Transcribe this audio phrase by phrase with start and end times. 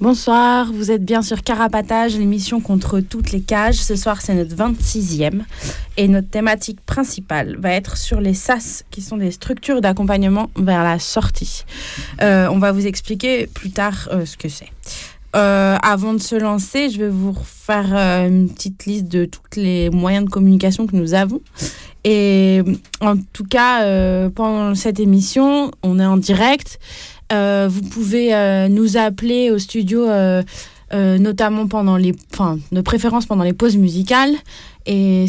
[0.00, 3.78] Bonsoir, vous êtes bien sur Carapatage, l'émission contre toutes les cages.
[3.78, 5.40] Ce soir, c'est notre 26e
[5.96, 10.84] et notre thématique principale va être sur les SAS, qui sont des structures d'accompagnement vers
[10.84, 11.64] la sortie.
[12.22, 14.70] Euh, on va vous expliquer plus tard euh, ce que c'est.
[15.34, 19.90] Euh, avant de se lancer, je vais vous faire une petite liste de tous les
[19.90, 21.40] moyens de communication que nous avons.
[22.04, 22.62] Et
[23.00, 26.78] en tout cas, pendant cette émission, on est en direct.
[27.32, 30.42] Euh, vous pouvez euh, nous appeler au studio, euh,
[30.90, 34.34] notamment pendant les, enfin, de préférence pendant les pauses musicales.
[34.86, 35.26] Et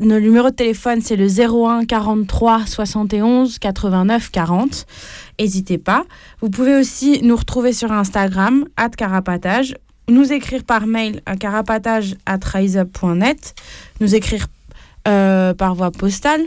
[0.00, 4.86] nos numéros de téléphone, c'est le 01 43 71 89 40.
[5.40, 6.04] N'hésitez pas.
[6.40, 9.76] Vous pouvez aussi nous retrouver sur Instagram, carapatage,
[10.08, 12.16] nous écrire par mail à carapatage
[14.00, 14.46] nous écrire
[15.04, 16.42] par voie postale,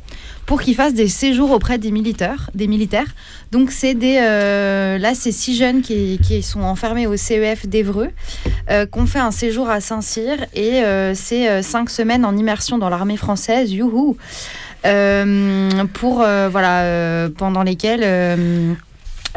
[0.51, 2.49] pour qu'ils fassent des séjours auprès des militaires.
[2.53, 3.07] Des militaires.
[3.53, 8.09] Donc c'est des euh, là c'est six jeunes qui, sont enfermés au CEF d'Evreux,
[8.69, 12.77] euh, qu'on fait un séjour à Saint-Cyr et euh, c'est euh, cinq semaines en immersion
[12.77, 14.17] dans l'armée française, youhou,
[15.93, 18.75] pour voilà pendant lesquelles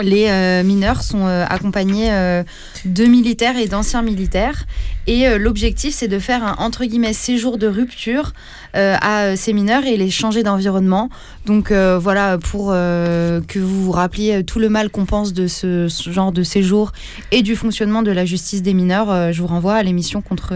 [0.03, 2.43] les euh, mineurs sont euh, accompagnés euh,
[2.85, 4.65] de militaires et d'anciens militaires.
[5.07, 8.33] Et l'objectif, c'est de faire un entre guillemets séjour de rupture
[8.73, 11.11] à ces mineurs et les changer d'environnement.
[11.45, 16.33] Donc voilà, pour que vous vous rappeliez tout le mal qu'on pense de ce, genre
[16.33, 16.93] de séjour
[17.33, 20.55] et du fonctionnement de la justice des mineurs, je vous renvoie à l'émission contre.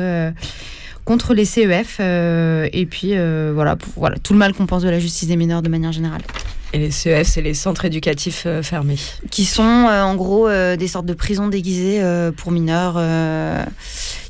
[1.04, 3.12] contre les CEF et puis
[3.53, 6.22] voilà, voilà tout le mal qu'on pense de la justice des mineurs de manière générale
[6.72, 8.98] Et les CEF, c'est les centres éducatifs euh, fermés.
[9.30, 13.64] qui sont euh, en gros euh, des sortes de prisons déguisées euh, pour mineurs euh,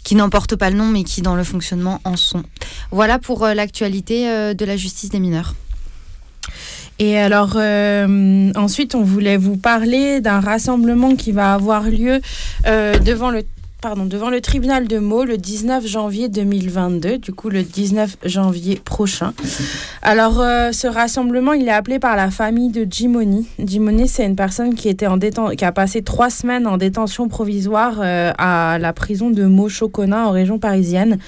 [0.04, 2.44] qui n'en portent pas le nom mais qui dans le fonctionnement en sont.
[2.92, 5.54] Voilà pour euh, l'actualité euh, de la justice des mineurs.
[7.00, 12.20] Et alors, euh, ensuite, on voulait vous parler d'un rassemblement qui va avoir lieu
[12.66, 13.44] euh, devant le
[13.80, 18.74] Pardon, devant le tribunal de Meaux le 19 janvier 2022, du coup le 19 janvier
[18.84, 19.32] prochain.
[20.02, 23.46] Alors, euh, ce rassemblement, il est appelé par la famille de Jimoni.
[23.60, 27.28] Jimoni, c'est une personne qui, était en déten- qui a passé trois semaines en détention
[27.28, 31.18] provisoire euh, à la prison de Meaux-Chauconin en région parisienne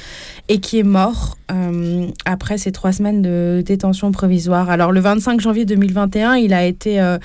[0.50, 4.68] et qui est mort euh, après ces trois semaines de détention provisoire.
[4.68, 7.18] Alors, le 25 janvier 2021, il a été euh,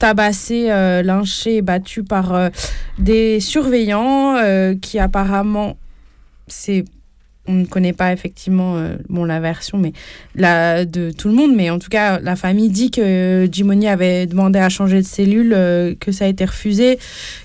[0.00, 2.48] tabassé, euh, lynché battu par euh,
[2.98, 5.76] des surveillants euh, qui apparemment,
[6.48, 6.84] c'est
[7.46, 9.92] on ne connaît pas effectivement euh, bon, la version mais
[10.34, 14.26] la, de tout le monde, mais en tout cas, la famille dit que Jimoni avait
[14.26, 16.98] demandé à changer de cellule, euh, que ça a été refusé,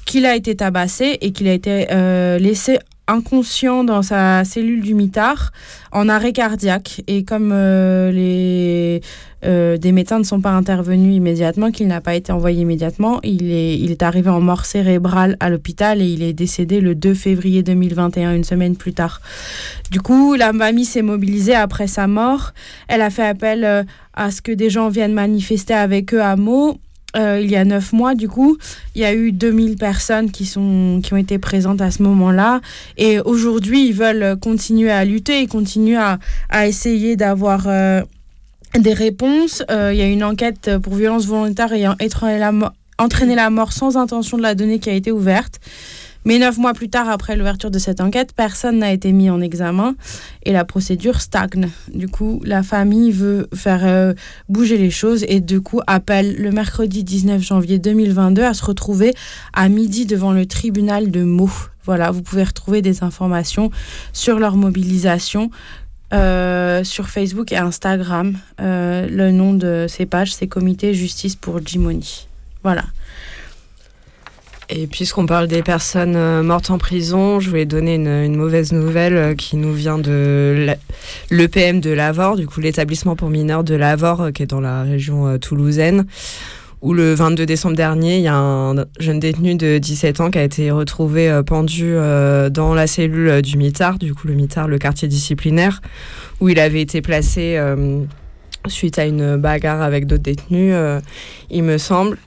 [0.05, 4.93] qu'il a été tabassé et qu'il a été euh, laissé inconscient dans sa cellule du
[4.93, 5.51] mitard,
[5.91, 7.01] en arrêt cardiaque.
[7.07, 9.01] Et comme euh, les,
[9.45, 13.51] euh, des médecins ne sont pas intervenus immédiatement, qu'il n'a pas été envoyé immédiatement, il
[13.51, 17.13] est, il est arrivé en mort cérébrale à l'hôpital et il est décédé le 2
[17.13, 19.21] février 2021, une semaine plus tard.
[19.91, 22.53] Du coup, la mamie s'est mobilisée après sa mort.
[22.87, 23.83] Elle a fait appel euh,
[24.13, 26.79] à ce que des gens viennent manifester avec eux à Meaux.
[27.15, 28.57] Euh, il y a neuf mois, du coup,
[28.93, 32.59] il y a eu 2000 personnes qui, sont, qui ont été présentes à ce moment-là.
[32.97, 36.19] Et aujourd'hui, ils veulent continuer à lutter, ils continuent à,
[36.49, 38.01] à essayer d'avoir euh,
[38.77, 39.63] des réponses.
[39.71, 42.67] Euh, il y a une enquête pour violence volontaire ayant entraîné la, mo-
[42.99, 45.59] entraîné la mort sans intention de la donner qui a été ouverte.
[46.27, 49.39] Mais neuf mois plus tard, après l'ouverture de cette enquête, personne n'a été mis en
[49.39, 49.95] examen
[50.43, 51.69] et la procédure stagne.
[51.93, 54.13] Du coup, la famille veut faire euh,
[54.49, 59.13] bouger les choses et du coup appelle le mercredi 19 janvier 2022 à se retrouver
[59.53, 61.49] à midi devant le tribunal de Meaux.
[61.85, 63.71] Voilà, vous pouvez retrouver des informations
[64.11, 65.49] sur leur mobilisation
[66.13, 68.37] euh, sur Facebook et Instagram.
[68.59, 72.27] Euh, le nom de ces pages, c'est Comité Justice pour Jimoni.
[72.63, 72.83] Voilà.
[74.69, 79.15] Et puisqu'on parle des personnes euh, mortes en prison, je voulais donner une, mauvaise nouvelle
[79.15, 80.75] euh, qui nous vient de
[81.31, 84.83] l'EPM de Lavore, du coup l'établissement pour mineurs de Lavore, euh, qui est dans la
[84.83, 86.05] région toulousaine,
[86.81, 90.37] où le 22 décembre dernier, il y a un jeune détenu de 17 ans qui
[90.37, 91.95] a été retrouvé pendu
[92.51, 95.81] dans la cellule du MITAR, du coup le MITAR, le quartier disciplinaire,
[96.39, 97.59] où il avait été placé
[98.67, 100.75] suite à une bagarre avec d'autres détenus,
[101.49, 102.19] il me semble.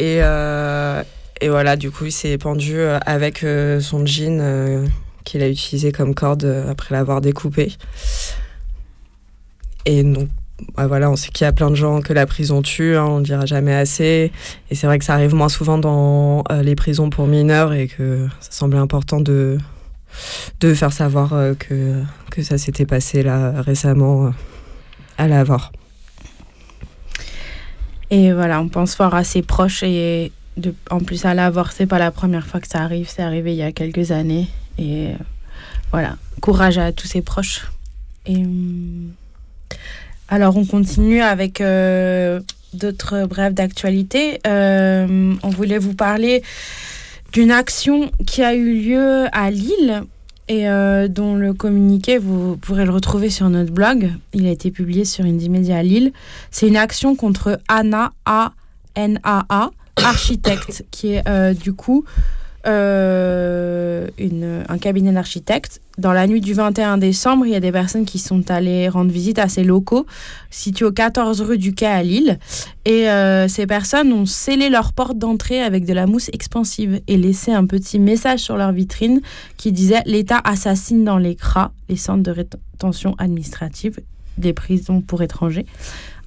[0.00, 1.02] Et, euh,
[1.40, 4.86] et voilà, du coup, il s'est pendu euh, avec euh, son jean euh,
[5.24, 7.72] qu'il a utilisé comme corde après l'avoir découpé.
[9.86, 10.28] Et donc,
[10.76, 13.06] bah voilà, on sait qu'il y a plein de gens que la prison tue, hein,
[13.06, 14.30] on ne dira jamais assez.
[14.70, 18.28] Et c'est vrai que ça arrive moins souvent dans les prisons pour mineurs et que
[18.40, 19.56] ça semblait important de,
[20.60, 24.32] de faire savoir que, que ça s'était passé là récemment
[25.16, 25.72] à l'Avor.
[28.10, 30.32] Et voilà, on pense fort à ses proches et
[30.90, 33.58] en plus à l'avoir, c'est pas la première fois que ça arrive, c'est arrivé il
[33.58, 34.48] y a quelques années.
[34.78, 35.14] Et euh,
[35.92, 37.70] voilà, courage à tous ses proches.
[38.26, 39.12] Et hum,
[40.28, 42.40] alors on continue avec euh,
[42.74, 44.40] d'autres brèves d'actualité.
[44.46, 46.42] Euh, on voulait vous parler
[47.32, 50.02] d'une action qui a eu lieu à Lille
[50.48, 54.10] et euh, dont le communiqué, vous pourrez le retrouver sur notre blog.
[54.32, 56.12] Il a été publié sur Indie Media Lille.
[56.50, 62.04] C'est une action contre Anna, A-N-A-A, architecte, qui est euh, du coup
[62.66, 65.80] euh, une, un cabinet d'architectes.
[65.96, 69.10] Dans la nuit du 21 décembre, il y a des personnes qui sont allées rendre
[69.10, 70.06] visite à ces locaux
[70.50, 72.38] situés au 14 rue du Quai à Lille.
[72.84, 77.16] Et euh, ces personnes ont scellé leur porte d'entrée avec de la mousse expansive et
[77.16, 79.22] laissé un petit message sur leur vitrine
[79.56, 84.00] qui disait L'État assassine dans les CRA, les centres de rétention administrative
[84.36, 85.66] des prisons pour étrangers.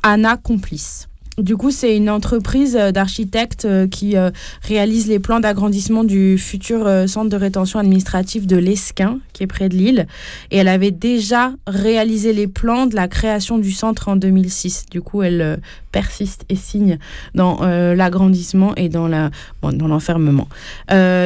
[0.02, 1.08] Anna complice.
[1.40, 4.30] Du coup, c'est une entreprise euh, d'architectes euh, qui euh,
[4.62, 9.68] réalise les plans d'agrandissement du futur centre de rétention administrative de l'Esquin, qui est près
[9.68, 10.06] de Lille.
[10.52, 14.86] Et elle avait déjà réalisé les plans de la création du centre en 2006.
[14.92, 15.60] Du coup, elle
[15.92, 16.98] persiste et signe
[17.36, 19.30] dans l'agrandissement et dans la
[19.62, 20.48] bon, l'enfermement.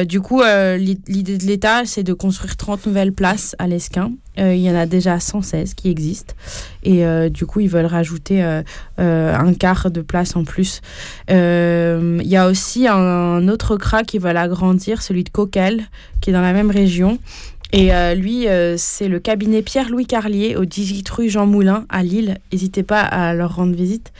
[0.06, 4.12] Du coup, l'i- l'idée de l'État, c'est de construire 30 nouvelles places à l'Esquin.
[4.38, 6.34] Euh, il y en a déjà 116 qui existent.
[6.82, 8.62] Et euh, du coup, ils veulent rajouter euh,
[8.98, 10.80] un quart de place en plus.
[11.28, 15.88] Il y a aussi un, autre CRA qui va l'agrandir, celui de Coquel,
[16.20, 17.18] qui est dans la même région.
[17.72, 22.38] Et lui, c'est le cabinet Pierre-Louis Carlier au 18 rue Jean Moulin à Lille.
[22.50, 24.12] N'hésitez pas à leur rendre visite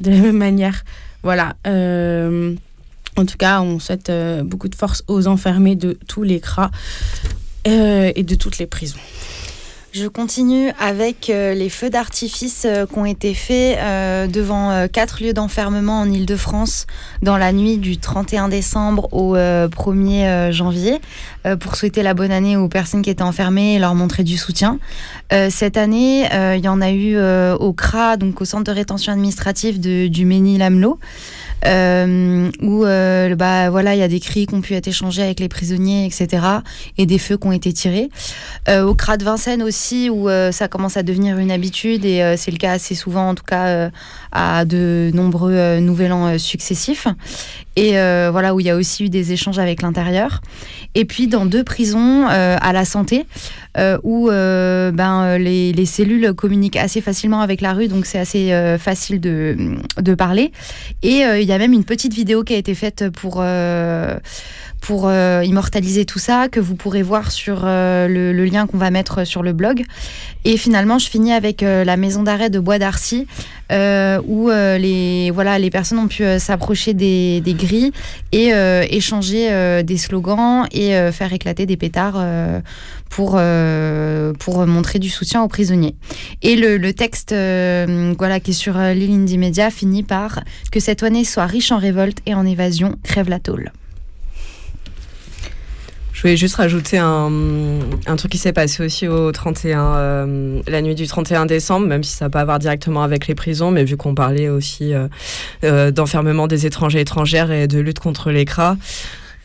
[0.00, 0.84] de la même manière.
[1.22, 1.56] Voilà.
[1.64, 4.12] en tout cas, on souhaite
[4.44, 6.70] beaucoup de force aux enfermés de tous les CRA
[7.64, 8.98] et de toutes les prisons.
[9.92, 15.20] Je continue avec euh, les feux d'artifice euh, qui ont été faits euh, devant quatre
[15.20, 16.86] lieux d'enfermement en Ile-de-France
[17.22, 21.00] dans la nuit du 31 décembre au euh, 1er euh, janvier
[21.58, 24.78] pour souhaiter la bonne année aux personnes qui étaient enfermées et leur montrer du soutien.
[25.30, 27.18] Cette année, il y en a eu
[27.54, 30.98] au CRA, donc au centre de rétention administrative du Ménil-Amelot.
[31.66, 35.22] Euh, où euh, bah voilà il y a des cris qui ont pu être échangés
[35.22, 36.42] avec les prisonniers etc
[36.96, 38.08] et des feux qui ont été tirés.
[38.68, 42.50] Euh, au CRA de Vincennes aussi, où ça commence à devenir une habitude, et c'est
[42.50, 43.90] le cas assez souvent, en tout cas,
[44.32, 47.06] à de nombreux euh, nouvel an euh, successifs.
[47.76, 50.40] Et euh, voilà, où il y a aussi eu des échanges avec l'intérieur.
[50.94, 53.26] Et puis dans deux prisons euh, à la santé,
[54.02, 59.20] où ben, les, les cellules communiquent assez facilement avec la rue, donc c'est assez facile
[59.20, 60.50] de, de parler.
[61.02, 63.42] Et il y a même une petite vidéo qui a été faite pour...
[64.90, 65.10] euh, pour
[65.44, 69.52] immortaliser tout ça, que vous pourrez voir sur le, lien qu'on va mettre sur le
[69.52, 69.84] blog.
[70.44, 73.26] Et finalement, je finis avec la maison d'arrêt de Bois d'Arcy,
[73.70, 77.92] où les, voilà, les personnes ont pu s'approcher des, grilles
[78.32, 78.50] et
[78.90, 82.24] échanger des slogans et faire éclater des pétards
[83.10, 83.40] pour,
[84.38, 85.94] pour montrer du soutien aux prisonniers.
[86.42, 90.40] Et le, texte voilà, qui est sur l'île Indie Media finit par
[90.72, 93.70] que cette année soit riche en révolte et en évasion, crève la tôle.
[96.20, 97.30] Je voulais juste rajouter un,
[98.18, 102.14] truc qui s'est passé aussi au 31, euh, la nuit du 31 décembre, même si
[102.14, 105.08] ça n'a pas à voir directement avec les prisons, mais vu qu'on parlait aussi euh,
[105.64, 108.76] euh, d'enfermement des étrangers étrangères et de lutte contre les cras,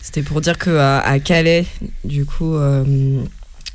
[0.04, 1.66] c'était pour dire qu'à à Calais,
[2.04, 2.58] du coup,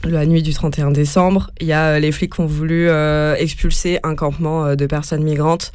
[0.05, 3.35] la nuit du 31 décembre, il y a euh, les flics qui ont voulu euh,
[3.37, 5.73] expulser un campement euh, de personnes migrantes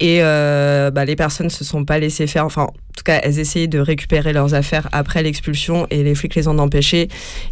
[0.00, 2.44] et bah, les personnes se sont pas laissées faire.
[2.44, 6.34] Enfin, en tout cas, elles essayaient de récupérer leurs affaires après l'expulsion et les flics
[6.34, 7.08] les ont empêchés.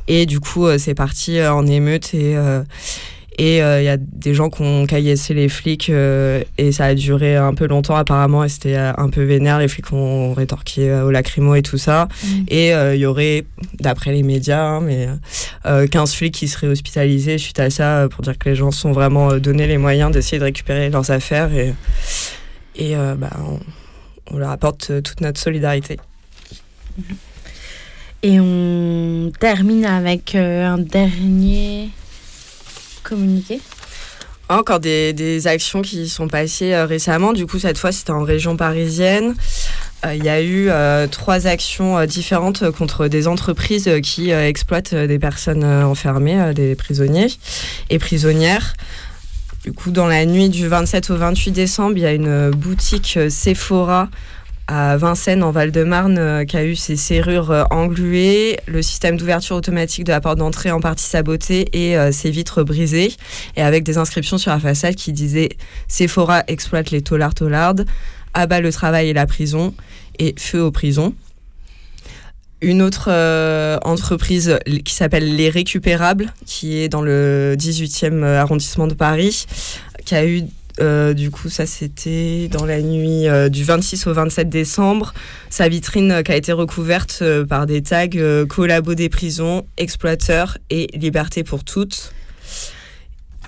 [0.09, 2.37] Et du coup, c'est parti en émeute et
[3.37, 6.85] et il euh, y a des gens qui ont caillassé les flics euh, et ça
[6.87, 9.59] a duré un peu longtemps apparemment et c'était euh, un peu vénère.
[9.59, 12.09] Les flics ont rétorqué au lacrymo et tout ça.
[12.23, 12.29] Mm.
[12.49, 13.45] Et il y aurait,
[13.81, 15.09] d'après les médias, hein, mais
[15.64, 19.37] 15 flics qui seraient hospitalisés suite à ça pour dire que les gens sont vraiment
[19.38, 21.75] donnés les moyens d'essayer de récupérer leurs affaires et,
[22.76, 23.31] et bah,
[24.31, 25.99] on, leur apporte toute notre solidarité.
[28.23, 31.91] Et on termine avec un dernier
[33.04, 33.61] communiquer
[34.49, 37.32] encore des, des, actions qui sont passées euh, récemment.
[37.32, 39.34] Du coup, cette fois, c'était en région parisienne.
[40.04, 45.18] Euh, il y a eu euh, trois actions différentes contre des entreprises qui exploitent des
[45.18, 47.28] personnes enfermées, des prisonniers
[47.90, 48.75] et prisonnières.
[49.64, 53.18] Du coup, dans la nuit du 27 au 28 décembre, il y a une boutique
[53.30, 54.11] Sephora
[54.66, 59.56] à Vincennes, en Val-de-Marne, euh, qui a eu ses serrures euh, engluées, le système d'ouverture
[59.56, 63.12] automatique de la porte d'entrée en partie saboté et euh, ses vitres brisées,
[63.56, 65.50] et avec des inscriptions sur la façade qui disaient
[65.87, 67.87] Sephora exploite les tollards tollardes,
[68.33, 69.75] abat le travail et la prison,
[70.18, 71.14] et feu aux prisons.
[72.62, 73.11] Une autre
[73.85, 79.44] entreprise qui s'appelle Les Récupérables, qui est dans le 18e arrondissement de Paris,
[80.06, 80.44] qui a eu
[80.81, 85.14] euh, du coup, ça c'était dans la nuit euh, du 26 au 27 décembre.
[85.49, 88.09] Sa vitrine euh, qui a été recouverte par des tags
[88.49, 92.12] collabo des prisons, exploiteurs et liberté pour toutes.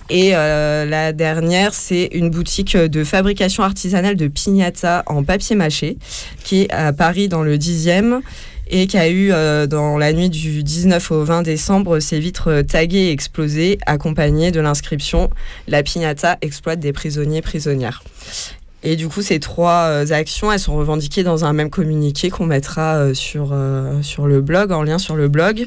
[0.09, 5.99] Et la dernière, c'est une boutique de fabrication artisanale de piñata en papier mâché
[6.45, 8.21] qui est à Paris dans le 10e
[8.69, 12.63] et qui a eu euh, dans la nuit du 19 au 20 décembre ses vitres
[12.63, 15.31] taguées et explosées, accompagnées de l'inscription
[15.69, 18.03] La piñata exploite des prisonniers prisonnières.
[18.89, 22.47] Et du coup, ces trois euh, actions, elles sont revendiquées dans un même communiqué qu'on
[22.47, 23.53] mettra euh, sur,
[24.03, 25.67] sur le blog, en lien sur le blog,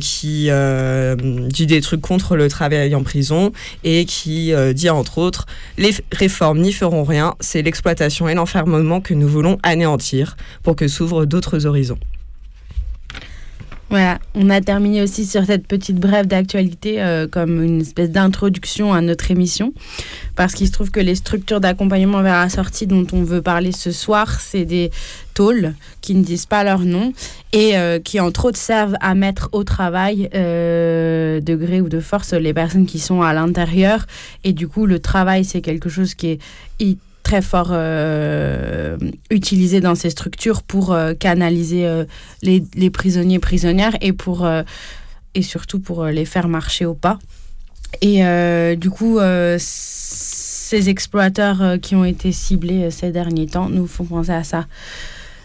[0.00, 0.50] qui
[1.50, 3.52] dit des trucs contre le travail en prison
[3.82, 5.46] et qui dit entre autres
[5.78, 10.86] Les réformes n'y feront rien, c'est l'exploitation et l'enfermement que nous voulons anéantir pour que
[10.86, 11.98] s'ouvrent d'autres horizons.
[13.90, 18.92] Voilà, on a terminé aussi sur cette petite brève d'actualité euh, comme une espèce d'introduction
[18.92, 19.72] à notre émission,
[20.36, 23.72] parce qu'il se trouve que les structures d'accompagnement vers la sortie dont on veut parler
[23.72, 24.90] ce soir, c'est des
[25.32, 27.14] tôles qui ne disent pas leur nom
[27.54, 32.00] et euh, qui entre autres servent à mettre au travail euh, de gré ou de
[32.00, 34.06] force les personnes qui sont à l'intérieur.
[34.44, 36.38] Et du coup, le travail, c'est quelque chose qui
[36.80, 38.96] est très fort euh,
[39.30, 42.06] utilisé dans ces structures pour euh, canaliser euh,
[42.40, 44.48] les, les, prisonniers prisonnières et pour
[45.34, 47.18] et surtout pour les faire marcher au pas.
[48.00, 48.22] Et
[48.76, 49.18] du coup,
[49.58, 54.66] ces exploiteurs qui ont été ciblés ces derniers temps nous font penser à ça.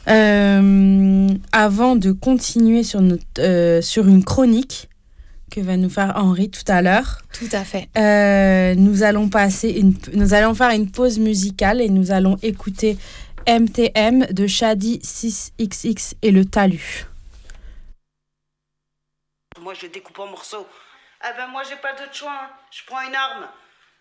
[0.05, 4.89] avant de continuer sur, notre, sur une chronique,
[5.53, 7.19] que va nous faire Henri tout à l'heure.
[7.31, 7.87] Tout à fait.
[7.95, 12.97] Euh, nous allons passer une, nous allons faire une pause musicale et nous allons écouter
[13.47, 17.05] MTM de Shadi 6XX et le Talus.
[19.61, 20.67] Moi, je découpe en morceaux.
[21.21, 22.31] Ah ben moi, j'ai pas d'autre choix.
[22.31, 22.49] Hein.
[22.71, 23.47] Je prends une arme.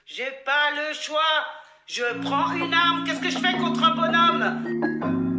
[0.07, 1.21] J'ai pas le choix.
[1.87, 3.05] Je prends une arme.
[3.05, 5.32] Qu'est-ce que je fais contre un bonhomme?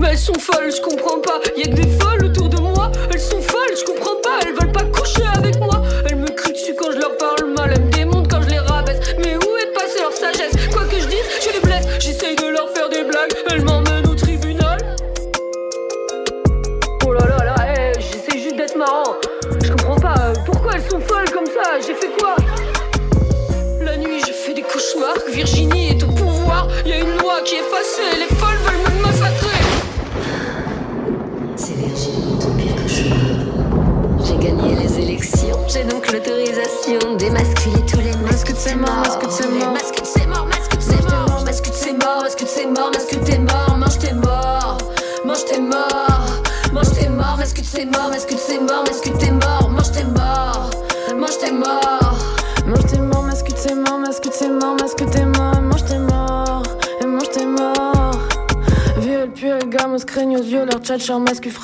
[0.00, 1.40] Mais elles sont folles, je comprends pas.
[1.58, 2.90] Y'a que des folles autour de moi.
[3.12, 4.38] Elles sont folles, je comprends pas.
[4.46, 5.82] Elles veulent pas coucher avec moi.
[6.08, 7.70] Elles me crient dessus quand je leur parle mal.
[7.74, 8.98] Elles me démontent quand je les rabaisse.
[9.18, 10.52] Mais où est passée leur sagesse?
[10.72, 11.86] Quoi que je dise, je les blesse.
[11.98, 12.49] J'essaye de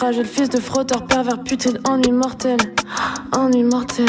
[0.07, 2.59] fragile, fils de frotteur, pervers, putain, ennui mortel,
[3.33, 4.07] ennui mortel.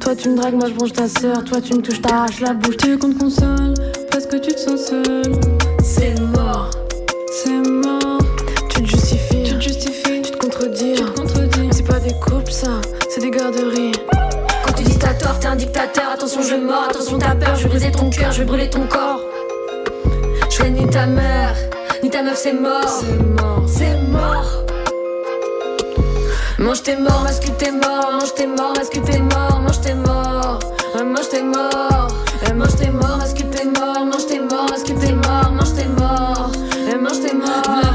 [0.00, 2.52] Toi tu me dragues, moi je bronche ta sœur, toi tu me touches, t'arraches la
[2.52, 3.74] bouche, tu comptes console,
[4.10, 5.32] parce que tu te sens seul.
[5.84, 6.70] C'est mort.
[7.30, 8.18] C'est mort.
[8.70, 11.68] Tu te justifies, tu te justifies, tu te contredis, te.
[11.70, 13.92] C'est pas des couples ça, c'est des garderies.
[14.66, 16.10] Quand tu dis t'as tort, t'es un dictateur.
[16.12, 17.54] Attention, je mords, attention, t'as peur.
[17.54, 19.20] Je vais briser ton cœur, je vais brûler ton corps.
[20.50, 21.54] Je ni ta mère,
[22.02, 22.36] ni ta meuf.
[22.36, 22.88] C'est mort.
[22.88, 23.67] C'est mort.
[26.68, 30.58] Mange tes morts, masque tes morts, mange tes morts, masque tes morts, mange tes morts,
[30.96, 32.08] Euh, mange tes morts,
[32.46, 35.86] Euh, mange tes morts, masque tes morts, mange tes morts, masque tes morts, mange tes
[35.86, 36.52] morts,
[36.92, 37.94] Euh, mange tes morts.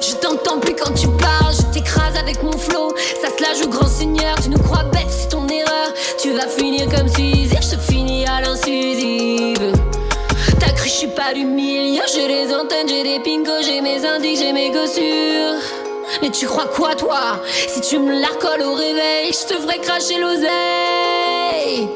[0.00, 2.92] Je t'entends plus quand tu parles, je t'écrase avec mon flow.
[3.22, 5.94] Ça se la joue grand seigneur, tu nous crois bête, c'est ton erreur.
[6.20, 9.70] Tu vas finir comme Suzy, je te finis à l'incisive.
[10.58, 14.04] T'as cru, je suis pas du milieu, j'ai les antennes, j'ai des pingos, j'ai mes
[14.04, 15.73] indices, j'ai mes gossures.
[16.24, 17.42] Mais tu crois quoi, toi?
[17.68, 21.86] Si tu me la recolles au réveil, je te ferai cracher l'oseille.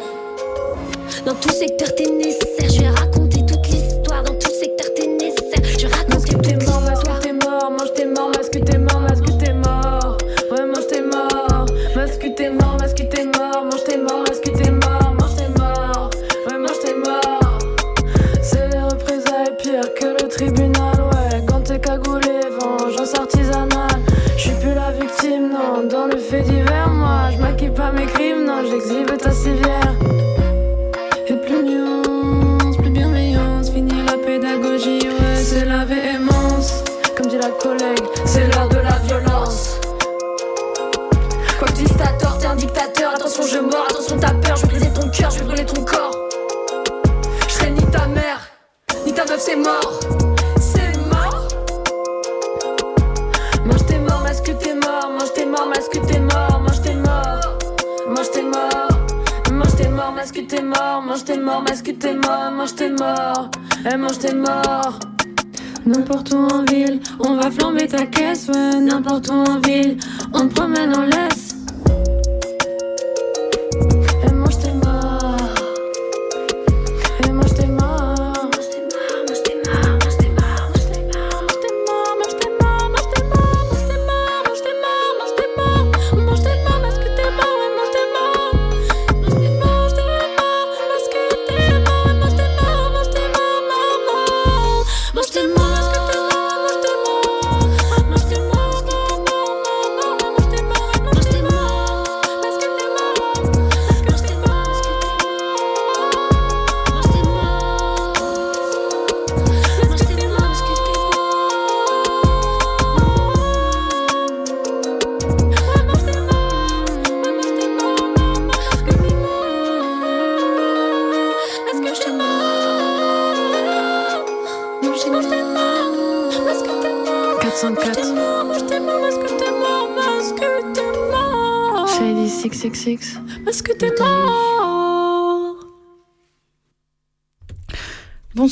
[1.25, 2.38] Dans tout secteur, t'es nécessaire,
[62.50, 63.50] mange tes morts,
[63.91, 64.99] et mange tes morts.
[65.86, 69.97] N'importe où en ville, on va flamber ta caisse, ouais, n'importe où en ville,
[70.34, 71.48] on te promène en laisse.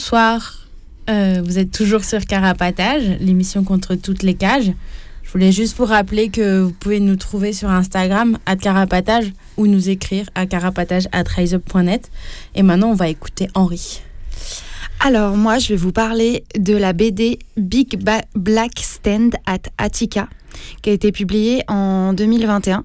[0.07, 0.61] Bonsoir,
[1.11, 4.71] Euh, vous êtes toujours sur Carapatage, l'émission contre toutes les cages.
[5.25, 9.66] Je voulais juste vous rappeler que vous pouvez nous trouver sur Instagram, à Carapatage, ou
[9.66, 10.45] nous écrire à.
[12.55, 14.01] Et maintenant, on va écouter Henri.
[15.01, 18.01] Alors moi, je vais vous parler de la BD Big
[18.37, 20.29] Black Stand at Attica
[20.83, 22.85] qui a été publiée en 2021.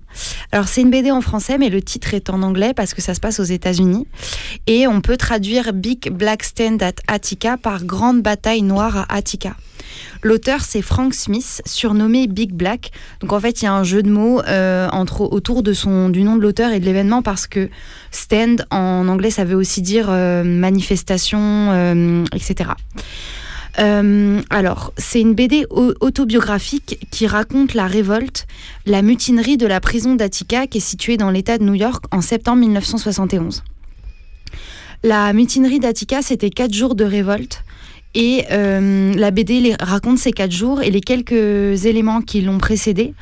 [0.51, 3.13] Alors c'est une BD en français, mais le titre est en anglais parce que ça
[3.13, 4.07] se passe aux États-Unis.
[4.67, 9.55] Et on peut traduire Big Black Stand at Attica par Grande bataille noire à Attica.
[10.23, 12.91] L'auteur, c'est Frank Smith, surnommé Big Black.
[13.21, 16.09] Donc en fait, il y a un jeu de mots euh, entre, autour de son,
[16.09, 17.69] du nom de l'auteur et de l'événement parce que
[18.11, 22.71] stand en anglais, ça veut aussi dire euh, manifestation, euh, etc.
[23.79, 28.45] Euh, alors, c'est une BD au- autobiographique qui raconte la révolte,
[28.85, 32.21] la mutinerie de la prison d'Attica qui est située dans l'État de New York en
[32.21, 33.63] septembre 1971.
[35.03, 37.63] La mutinerie d'Attica, c'était quatre jours de révolte.
[38.13, 43.13] Et euh, la BD raconte ces quatre jours et les quelques éléments qui l'ont précédé.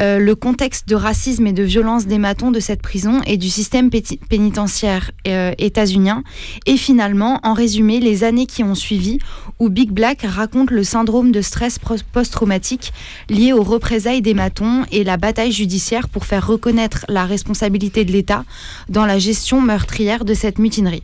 [0.00, 3.48] Euh, le contexte de racisme et de violence des matons de cette prison et du
[3.48, 3.90] système
[4.28, 6.22] pénitentiaire euh, états-unien.
[6.66, 9.18] Et finalement, en résumé, les années qui ont suivi,
[9.58, 11.78] où Big Black raconte le syndrome de stress
[12.12, 12.92] post-traumatique
[13.30, 18.12] lié aux représailles des matons et la bataille judiciaire pour faire reconnaître la responsabilité de
[18.12, 18.44] l'État
[18.90, 21.02] dans la gestion meurtrière de cette mutinerie.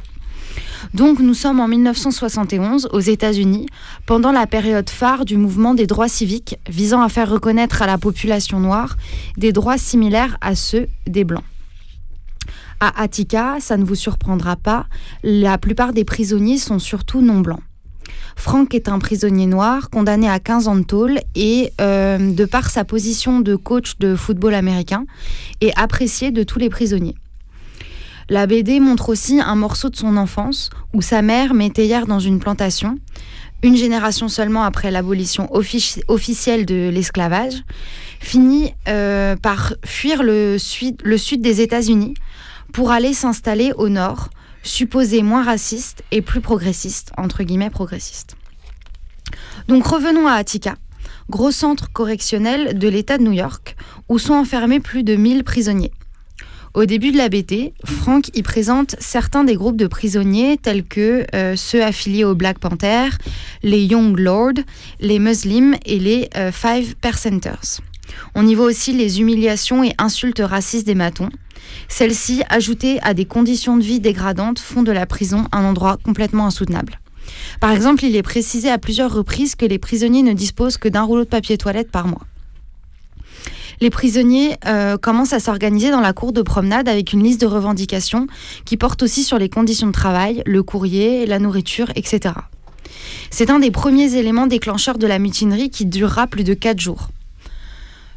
[0.95, 3.66] Donc nous sommes en 1971 aux États-Unis,
[4.07, 7.99] pendant la période phare du mouvement des droits civiques visant à faire reconnaître à la
[7.99, 8.97] population noire
[9.37, 11.45] des droits similaires à ceux des Blancs.
[12.81, 14.87] À Attica, ça ne vous surprendra pas,
[15.23, 17.62] la plupart des prisonniers sont surtout non blancs.
[18.35, 22.71] Frank est un prisonnier noir condamné à 15 ans de tôle et, euh, de par
[22.71, 25.05] sa position de coach de football américain,
[25.61, 27.14] est apprécié de tous les prisonniers.
[28.29, 32.39] La BD montre aussi un morceau de son enfance où sa mère, métayère dans une
[32.39, 32.99] plantation,
[33.63, 37.63] une génération seulement après l'abolition offici- officielle de l'esclavage,
[38.21, 42.15] finit euh, par fuir le sud, le sud des États-Unis
[42.73, 44.31] pour aller s'installer au nord,
[44.63, 48.37] supposé moins raciste et plus progressiste, entre guillemets progressiste.
[49.69, 50.77] Donc revenons à Attica,
[51.29, 53.77] gros centre correctionnel de l'État de New York,
[54.09, 55.93] où sont enfermés plus de 1000 prisonniers.
[56.75, 61.27] Au début de la BT, Frank y présente certains des groupes de prisonniers tels que
[61.35, 63.11] euh, ceux affiliés au Black Panther,
[63.63, 64.65] les Young Lords,
[64.99, 67.83] les Muslims et les euh, Five Percenters.
[68.35, 71.29] On y voit aussi les humiliations et insultes racistes des matons.
[71.89, 76.47] Celles-ci, ajoutées à des conditions de vie dégradantes, font de la prison un endroit complètement
[76.47, 77.01] insoutenable.
[77.61, 81.03] Par exemple, il est précisé à plusieurs reprises que les prisonniers ne disposent que d'un
[81.03, 82.23] rouleau de papier toilette par mois.
[83.83, 87.47] Les prisonniers euh, commencent à s'organiser dans la cour de promenade avec une liste de
[87.47, 88.29] revendications
[88.64, 92.33] qui porte aussi sur les conditions de travail, le courrier, la nourriture, etc.
[93.31, 97.09] C'est un des premiers éléments déclencheurs de la mutinerie qui durera plus de 4 jours.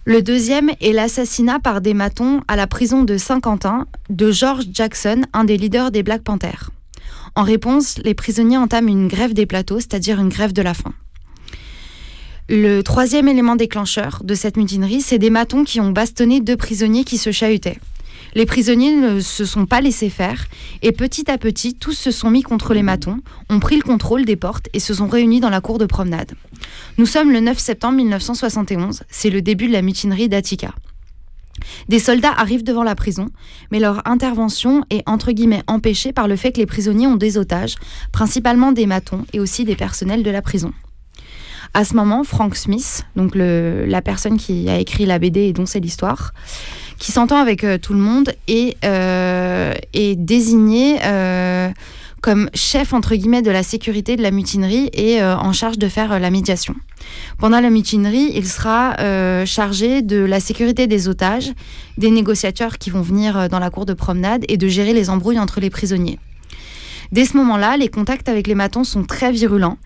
[0.06, 5.24] Le deuxième est l'assassinat par des matons à la prison de Saint-Quentin de George Jackson,
[5.34, 6.70] un des leaders des Black Panthers.
[7.34, 10.94] En réponse, les prisonniers entament une grève des plateaux, c'est-à-dire une grève de la faim.
[12.48, 17.04] Le troisième élément déclencheur de cette mutinerie, c'est des matons qui ont bastonné deux prisonniers
[17.04, 17.80] qui se chahutaient.
[18.36, 20.46] Les prisonniers ne se sont pas laissés faire
[20.84, 23.18] et petit à petit, tous se sont mis contre les matons,
[23.50, 26.34] ont pris le contrôle des portes et se sont réunis dans la cour de promenade.
[27.00, 30.76] Nous sommes le 9 septembre 1971, c'est le début de la mutinerie d'Attica.
[31.90, 33.30] Des soldats arrivent devant la prison,
[33.72, 37.40] mais leur intervention est entre guillemets empêchée par le fait que les prisonniers ont des
[37.40, 37.76] otages,
[38.12, 40.74] principalement des matons et aussi des personnels de la prison.
[41.76, 45.66] À ce moment, Frank Smith, donc la personne qui a écrit la BD et dont
[45.66, 46.34] c'est l'histoire,
[47.00, 51.70] qui s'entend avec euh, tout le monde, est, euh, est désigné euh,
[52.22, 56.18] comme chef entre guillemets de la sécurité de la mutinerie et en charge de faire
[56.18, 56.76] la médiation.
[57.40, 58.96] Pendant la mutinerie, il sera
[59.46, 61.52] chargé de la sécurité des otages,
[61.98, 65.40] des négociateurs qui vont venir dans la cour de promenade et de gérer les embrouilles
[65.40, 66.20] entre les prisonniers.
[67.12, 69.78] Dès ce moment-là, les contacts avec les matons sont très virulents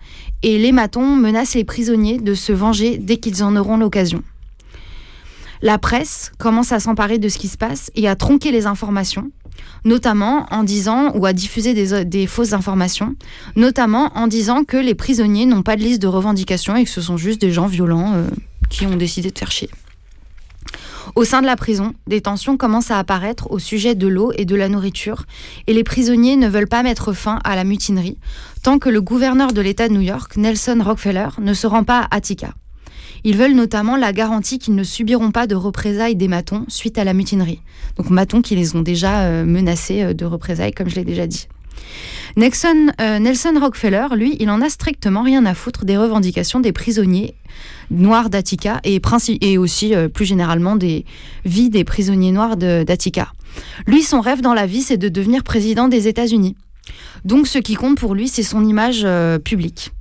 [0.42, 4.22] et les matons menacent les prisonniers de se venger dès qu'ils en auront l'occasion.
[5.62, 9.30] La presse commence à s'emparer de ce qui se passe et à tronquer les informations,
[9.84, 13.14] notamment en disant ou à diffuser des, des fausses informations,
[13.56, 17.02] notamment en disant que les prisonniers n'ont pas de liste de revendications et que ce
[17.02, 18.24] sont juste des gens violents euh,
[18.70, 19.68] qui ont décidé de faire chier.
[21.14, 24.44] Au sein de la prison, des tensions commencent à apparaître au sujet de l'eau et
[24.44, 25.24] de la nourriture,
[25.66, 28.18] et les prisonniers ne veulent pas mettre fin à la mutinerie
[28.62, 32.00] tant que le gouverneur de l'État de New York, Nelson Rockefeller, ne se rend pas
[32.00, 32.52] à Attica.
[33.24, 37.04] Ils veulent notamment la garantie qu'ils ne subiront pas de représailles des matons suite à
[37.04, 37.60] la mutinerie.
[37.96, 41.26] Donc matons qui les ont déjà euh, menacés euh, de représailles, comme je l'ai déjà
[41.26, 41.46] dit.
[42.36, 46.72] Nelson, euh, Nelson Rockefeller, lui, il en a strictement rien à foutre des revendications des
[46.72, 47.34] prisonniers
[47.90, 49.00] noirs d'Attica et,
[49.58, 51.04] aussi euh, plus généralement des
[51.44, 53.32] vies des prisonniers noirs d'Attica.
[53.86, 56.56] Lui, son rêve dans la vie, c'est de devenir président des États-Unis.
[57.24, 59.92] Donc ce qui compte pour lui, c'est son image euh, publique.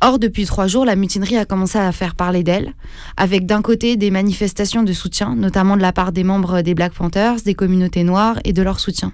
[0.00, 2.74] Or, depuis trois jours, la mutinerie a commencé à faire parler d'elle,
[3.16, 6.92] avec d'un côté des manifestations de soutien, notamment de la part des membres des Black
[6.92, 9.12] Panthers, des communautés noires et de leur soutien.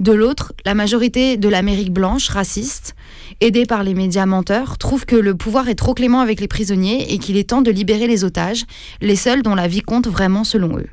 [0.00, 2.94] De l'autre, la majorité de l'Amérique blanche, raciste,
[3.40, 7.12] aidée par les médias menteurs, trouve que le pouvoir est trop clément avec les prisonniers
[7.12, 8.64] et qu'il est temps de libérer les otages,
[9.00, 10.88] les seuls dont la vie compte vraiment selon eux.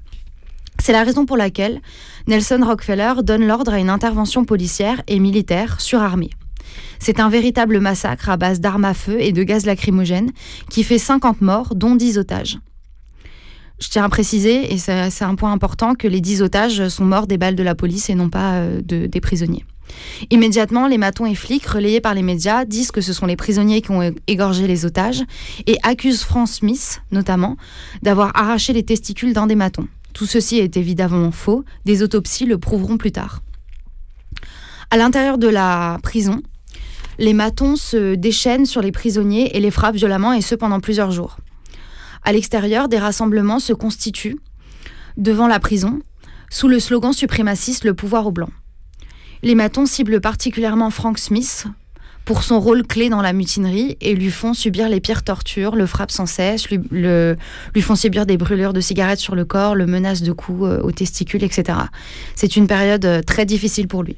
[0.80, 1.82] C'est la raison pour laquelle
[2.28, 6.32] Nelson Rockefeller donne l'ordre à une intervention policière et militaire surarmée.
[7.00, 10.32] C'est un véritable massacre à base d'armes à feu et de gaz lacrymogène
[10.70, 12.58] qui fait 50 morts, dont 10 otages.
[13.80, 17.28] Je tiens à préciser, et c'est un point important, que les 10 otages sont morts
[17.28, 19.66] des balles de la police et non pas euh, de- des prisonniers.
[20.32, 23.82] Immédiatement, les matons et flics, relayés par les médias, disent que ce sont les prisonniers
[23.82, 25.24] qui ont égorgé les otages
[25.68, 27.58] et accusent Frank Smith, notamment,
[28.02, 29.88] d'avoir arraché les testicules d'un des matons.
[30.14, 33.42] Tout ceci est évidemment faux, des autopsies le prouveront plus tard.
[34.90, 36.42] À l'intérieur de la prison,
[37.20, 41.12] les matons se déchaînent sur les prisonniers et les frappent violemment, et ce pendant plusieurs
[41.12, 41.38] jours.
[42.26, 44.40] À l'extérieur, des rassemblements se constituent
[45.16, 46.00] devant la prison,
[46.50, 48.52] sous le slogan suprémaciste Le pouvoir aux Blancs.
[49.44, 51.68] Les matons ciblent particulièrement Frank Smith
[52.26, 55.86] pour son rôle clé dans la mutinerie et lui font subir les pires tortures, le
[55.86, 56.82] frappent sans cesse, lui,
[57.82, 60.92] font subir des brûlures de cigarettes sur le corps, le menacent de coups euh, aux
[60.92, 61.78] testicules, etc.
[62.34, 64.18] C'est une période euh, très difficile pour lui.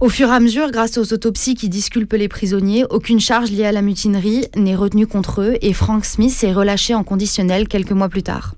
[0.00, 3.64] Au fur et à mesure, grâce aux autopsies qui disculpent les prisonniers, aucune charge liée
[3.64, 7.90] à la mutinerie n'est retenue contre eux et Frank Smith est relâché en conditionnel quelques
[7.90, 8.54] mois plus tard.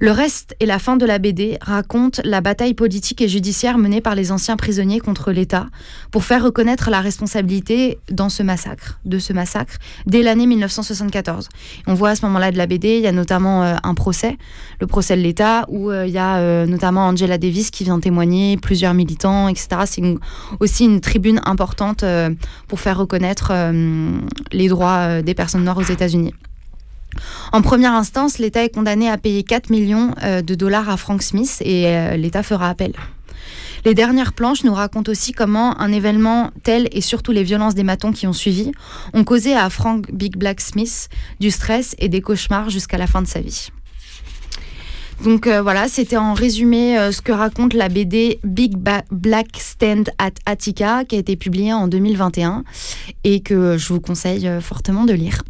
[0.00, 4.00] Le reste et la fin de la BD racontent la bataille politique et judiciaire menée
[4.00, 5.66] par les anciens prisonniers contre l'État
[6.10, 9.74] pour faire reconnaître la responsabilité dans ce massacre, de ce massacre,
[10.06, 11.48] dès l'année 1974.
[11.86, 14.36] On voit à ce moment-là de la BD, il y a notamment euh, un procès,
[14.80, 18.00] le procès de l'État, où euh, il y a euh, notamment Angela Davis qui vient
[18.00, 19.68] témoigner, plusieurs militants, etc.
[19.86, 20.02] C'est
[20.60, 22.04] aussi une tribune importante
[22.68, 23.52] pour faire reconnaître
[24.52, 26.34] les droits des personnes noires aux États-Unis.
[27.52, 31.22] En première instance, l'État est condamné à payer 4 millions euh, de dollars à Frank
[31.22, 32.92] Smith et euh, l'État fera appel.
[33.84, 37.84] Les dernières planches nous racontent aussi comment un événement tel et surtout les violences des
[37.84, 38.72] matons qui ont suivi
[39.14, 41.08] ont causé à Frank Big Black Smith
[41.40, 43.68] du stress et des cauchemars jusqu'à la fin de sa vie.
[45.24, 48.76] Donc euh, voilà, c'était en résumé ce que raconte la BD Big
[49.10, 52.64] Black Stand at Attica qui a été publiée en 2021
[53.24, 55.42] et que je vous conseille fortement de lire.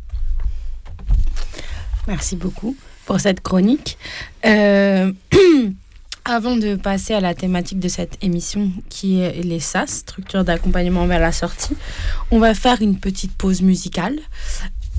[2.08, 3.98] Merci beaucoup pour cette chronique.
[4.46, 5.12] Euh,
[6.24, 11.06] avant de passer à la thématique de cette émission qui est les SAS, structure d'accompagnement
[11.06, 11.76] vers la sortie,
[12.30, 14.18] on va faire une petite pause musicale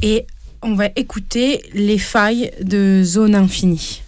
[0.03, 0.27] et
[0.61, 4.03] on va écouter les failles de Zone Infinie.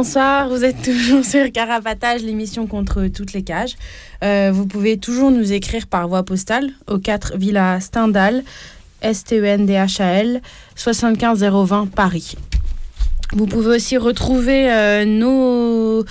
[0.00, 3.74] Bonsoir, vous êtes toujours sur Carapatage, l'émission contre toutes les cages.
[4.22, 8.44] Euh, vous pouvez toujours nous écrire par voie postale au 4 Villa Stendhal,
[9.02, 10.40] S-T-E-N-D-H-A-L,
[10.76, 12.36] 75020 Paris.
[13.32, 16.04] Vous pouvez aussi retrouver euh, nos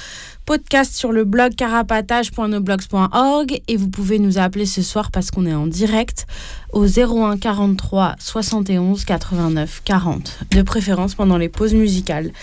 [0.46, 5.54] podcasts sur le blog carapatage.noblogs.org et vous pouvez nous appeler ce soir parce qu'on est
[5.54, 6.28] en direct
[6.74, 12.34] au 01 43 71 89 40, de préférence pendant les pauses musicales.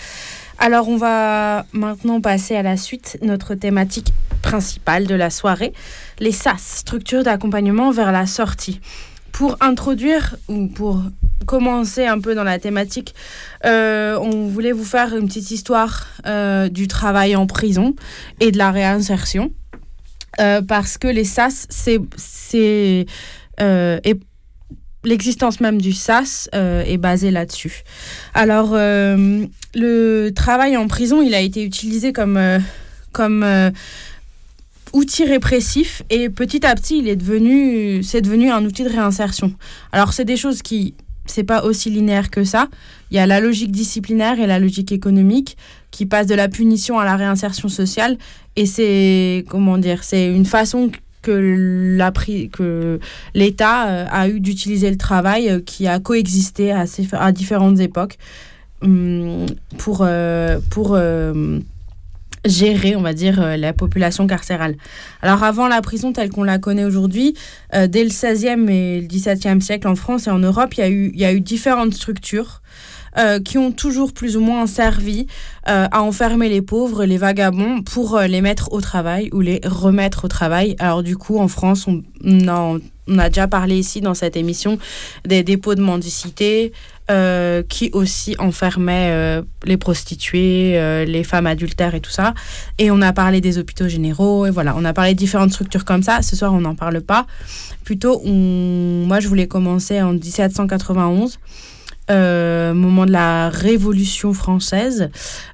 [0.57, 5.73] Alors on va maintenant passer à la suite, notre thématique principale de la soirée,
[6.19, 8.79] les SAS, structures d'accompagnement vers la sortie.
[9.31, 11.01] Pour introduire ou pour
[11.45, 13.13] commencer un peu dans la thématique,
[13.65, 17.95] euh, on voulait vous faire une petite histoire euh, du travail en prison
[18.39, 19.51] et de la réinsertion.
[20.39, 23.05] Euh, parce que les SAS, c'est
[25.05, 27.83] l'existence même du SAS est basée là-dessus.
[28.33, 32.39] Alors, le travail en prison, il a été utilisé comme,
[33.11, 33.45] comme
[34.93, 39.53] outil répressif et petit à petit, il est devenu, c'est devenu un outil de réinsertion.
[39.91, 42.69] Alors, c'est des choses qui, c'est pas aussi linéaire que ça.
[43.11, 45.57] Il y a la logique disciplinaire et la logique économique
[45.91, 48.17] qui passent de la punition à la réinsertion sociale
[48.55, 50.89] et c'est, comment dire, c'est une façon
[51.25, 52.99] que
[53.33, 58.17] l'État euh, a eu d'utiliser le travail euh, qui a coexisté à, différentes époques
[58.81, 59.45] hum,
[59.77, 60.59] pour, euh,
[62.45, 64.75] gérer, on va dire, la population carcérale.
[65.23, 67.33] Alors avant la prison telle qu'on la connaît aujourd'hui,
[67.73, 71.33] dès le 16e et le 17e siècle en France et en Europe, il y a
[71.33, 72.61] eu différentes structures
[73.17, 75.27] euh, qui ont toujours plus ou moins servi
[75.67, 80.27] à enfermer les pauvres, les vagabonds, pour les mettre au travail ou les remettre au
[80.27, 80.75] travail.
[80.77, 82.79] Alors du coup, en France, on,
[83.17, 84.77] a déjà parlé ici dans cette émission
[85.25, 86.71] des dépôts de mendicité,
[87.11, 92.33] euh, qui aussi enfermait euh, les prostituées, euh, les femmes adultères et tout ça.
[92.79, 95.85] Et on a parlé des hôpitaux généraux, et voilà, on a parlé de différentes structures
[95.85, 96.23] comme ça.
[96.23, 97.27] Ce soir, on n'en parle pas.
[97.83, 101.37] Plutôt, moi, je voulais commencer en 1791.
[102.09, 105.09] Moment de la Révolution française,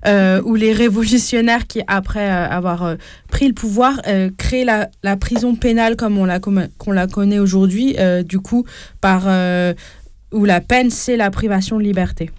[0.06, 2.96] où les révolutionnaires qui, après avoir
[3.30, 4.02] pris le pouvoir,
[4.38, 8.66] créent la, prison pénale comme on la, connaît aujourd'hui, du coup,
[9.00, 9.28] par
[10.32, 12.30] où la peine, c'est la privation de liberté.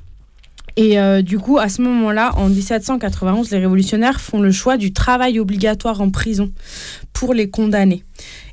[0.77, 4.93] Et euh, du coup, à ce moment-là, en 1791, les révolutionnaires font le choix du
[4.93, 6.51] travail obligatoire en prison
[7.13, 8.05] pour les condamnés.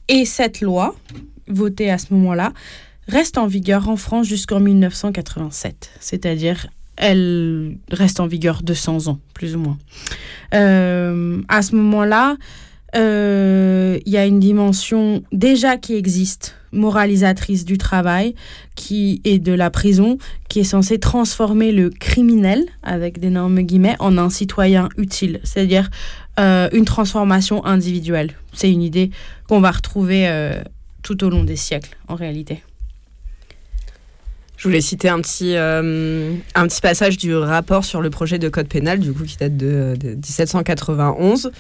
[0.10, 0.96] Et cette loi,
[1.48, 2.52] votée à ce moment-là,
[3.10, 5.92] reste en vigueur en France jusqu'en 1987.
[6.00, 9.78] C'est-à-dire, elle reste en vigueur 200 ans, plus ou moins.
[10.54, 12.38] Euh, à ce moment-là,
[12.96, 18.36] euh, il y a une dimension déjà qui existe, moralisatrice du travail
[18.76, 20.18] qui est de la prison,
[20.50, 25.90] qui est censée transformer le criminel, avec d'énormes guillemets, en un citoyen utile, c'est-à-dire
[26.40, 28.32] euh, une transformation individuelle.
[28.54, 29.10] C'est une idée
[29.48, 30.30] qu'on va retrouver
[31.02, 32.62] tout au long des siècles, en réalité.
[34.60, 38.68] Je voulais citer un petit, un petit passage du rapport sur le projet de code
[38.68, 41.52] pénal, du coup, qui date de, de 1791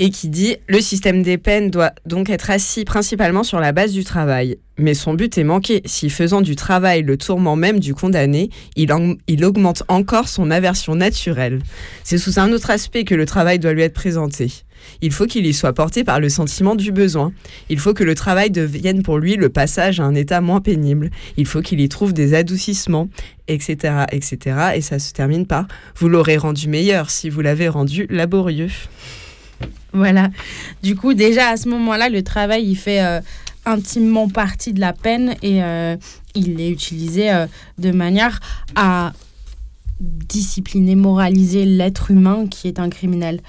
[0.00, 3.92] et qui dit le système des peines doit donc être assis principalement sur la base
[3.92, 4.58] du travail.
[4.78, 8.90] Mais son but est manqué si faisant du travail le tourment même du condamné, il,
[9.26, 11.60] il augmente encore son aversion naturelle.
[12.04, 14.64] C'est sous un autre aspect que le travail doit lui être présenté.
[15.02, 17.32] Il faut qu'il y soit porté par le sentiment du besoin.
[17.68, 21.10] Il faut que le travail devienne pour lui le passage à un état moins pénible.
[21.36, 23.08] Il faut qu'il y trouve des adoucissements,
[23.48, 24.56] etc., etc.
[24.74, 28.70] Et ça se termine par vous l'aurez rendu meilleur si vous l'avez rendu laborieux.
[29.92, 30.28] Voilà.
[30.82, 33.20] Du coup, déjà à ce moment-là, le travail, il fait euh,
[33.64, 35.96] intimement partie de la peine et euh,
[36.34, 37.46] il est utilisé euh,
[37.78, 38.40] de manière
[38.74, 39.12] à
[40.00, 43.40] discipliner, moraliser l'être humain qui est un criminel.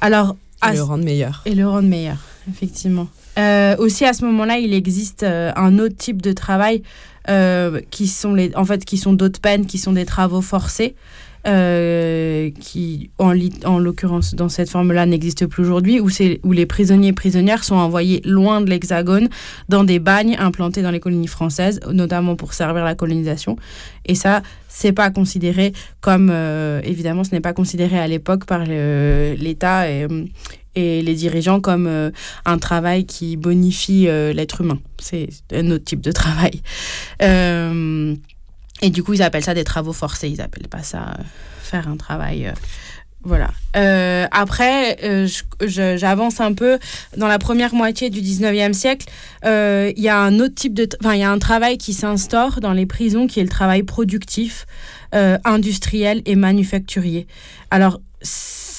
[0.00, 1.42] Alors, et le rendre meilleur.
[1.44, 3.08] Et le rendre meilleur, effectivement.
[3.78, 6.82] aussi à ce moment-là, il existe un autre type de travail
[7.90, 10.94] qui sont les, en fait, qui sont d'autres peines, qui sont des travaux forcés.
[11.46, 13.32] Euh, qui, en,
[13.64, 16.08] en l'occurrence dans cette forme-là, n'existe plus aujourd'hui, où,
[16.42, 19.28] où les prisonniers et prisonnières sont envoyés loin de l'Hexagone,
[19.68, 23.56] dans des bagnes implantés dans les colonies françaises, notamment pour servir la colonisation.
[24.06, 28.64] Et ça, c'est pas considéré comme, euh, évidemment, ce n'est pas considéré à l'époque par
[28.64, 30.08] l'État et,
[30.74, 32.10] et, les dirigeants comme euh,
[32.44, 34.80] un travail qui bonifie l'être humain.
[34.98, 36.60] C'est un autre type de travail.
[38.82, 40.28] Et du coup, ils appellent ça des travaux forcés.
[40.28, 41.22] Ils appellent pas ça euh,
[41.62, 42.46] faire un travail.
[42.46, 42.52] Euh,
[43.22, 43.50] voilà.
[43.76, 44.98] Euh, après,
[45.60, 46.78] j'avance un peu.
[47.16, 49.08] Dans la première moitié du 19e siècle,
[49.44, 50.88] il y a un autre type de.
[51.00, 53.82] Enfin, il y a un travail qui s'instaure dans les prisons qui est le travail
[53.82, 54.66] productif,
[55.12, 57.26] industriel et manufacturier.
[57.72, 57.98] Alors,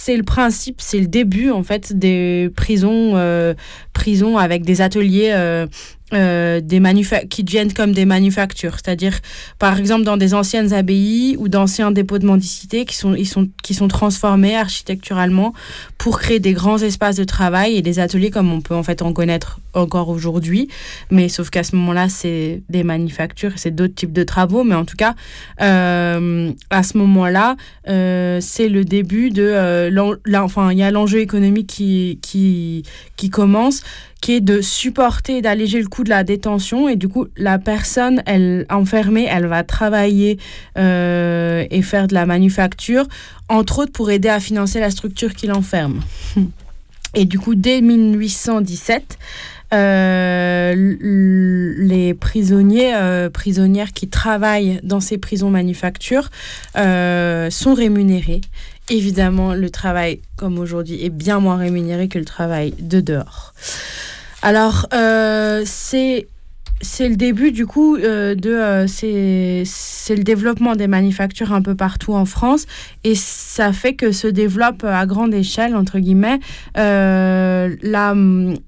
[0.08, 3.54] c'est le principe, c'est le début en fait des prisons, euh,
[3.92, 5.68] prisons avec des ateliers euh,
[6.14, 6.82] euh, des
[7.30, 8.76] qui deviennent comme des manufactures.
[8.76, 9.20] C'est-à-dire,
[9.60, 13.50] par exemple, dans des anciennes abbayes ou d'anciens dépôts de mendicité qui sont, ils sont,
[13.62, 15.54] qui sont transformés architecturalement
[15.98, 19.02] pour créer des grands espaces de travail et des ateliers comme on peut en fait
[19.02, 20.70] en connaître encore aujourd'hui.
[21.12, 24.64] Mais sauf qu'à ce moment-là, c'est des manufactures, c'est d'autres types de travaux.
[24.64, 25.14] Mais en tout cas,
[25.62, 27.56] euh, à ce moment-là,
[27.88, 29.44] euh, c'est le début de...
[29.44, 32.84] Euh, enfin, il y a l'enjeu économique qui, qui,
[33.16, 33.84] qui commence
[34.22, 36.90] qui est de supporter, d'alléger le coût de la détention.
[36.90, 40.38] Et du coup, la personne, elle enfermée, elle va travailler
[40.78, 43.06] euh, et faire de la manufacture,
[43.50, 46.02] entre autres pour aider à financer la structure qui l'enferme.
[47.16, 49.18] Et du coup, dès 1817,
[49.74, 50.96] euh,
[51.78, 56.30] les prisonniers, euh, prisonnières qui travaillent dans ces prisons manufactures
[56.76, 58.42] sont rémunérés.
[58.90, 63.54] Évidemment, le travail, comme aujourd'hui, est bien moins rémunéré que le travail de dehors.
[64.42, 66.28] Alors, euh, c'est
[66.82, 71.76] c'est le début du coup euh, de euh, c'est le développement des manufactures un peu
[71.76, 72.66] partout en France
[73.04, 76.40] et ça fait que se développe à grande échelle entre guillemets
[76.76, 78.16] la,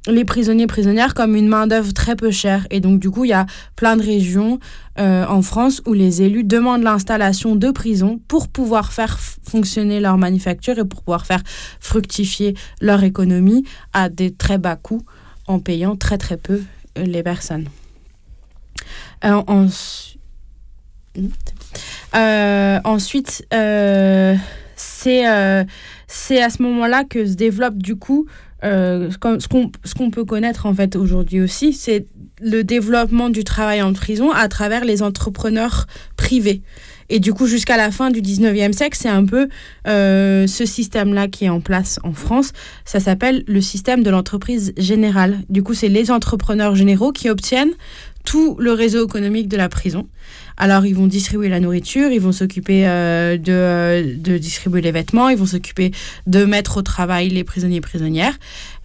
[0.07, 3.29] les prisonniers prisonnières comme une main d'œuvre très peu chère et donc du coup il
[3.29, 3.45] y a
[3.75, 4.59] plein de régions
[4.97, 10.77] en France où les élus demandent l'installation de prisons pour pouvoir faire fonctionner leur manufacture
[10.77, 11.41] et pour pouvoir faire
[11.79, 15.03] fructifier leur économie à des très bas coûts
[15.47, 16.61] en payant très très peu
[16.97, 17.65] euh, les personnes.
[19.25, 19.67] Euh,
[22.15, 23.45] euh, ensuite,
[24.75, 25.65] c'est
[26.07, 28.27] c'est à ce moment-là que se développe du coup
[28.61, 32.05] ce qu'on peut connaître en fait aujourd'hui aussi, c'est
[32.41, 36.61] le développement du travail en prison à travers les entrepreneurs privés.
[37.09, 39.49] Et du coup, jusqu'à la fin du 19e siècle, c'est un peu
[39.87, 42.51] euh, ce système-là qui est en place en France.
[42.85, 45.39] Ça s'appelle le système de l'entreprise générale.
[45.49, 47.73] Du coup, c'est les entrepreneurs généraux qui obtiennent
[48.29, 50.07] tout le réseau économique de la prison.
[50.55, 54.91] Alors, ils vont distribuer la nourriture, ils vont s'occuper euh, de, euh, de distribuer les
[54.91, 55.89] vêtements, ils vont s'occuper
[56.27, 58.37] de mettre au travail les prisonniers et prisonnières.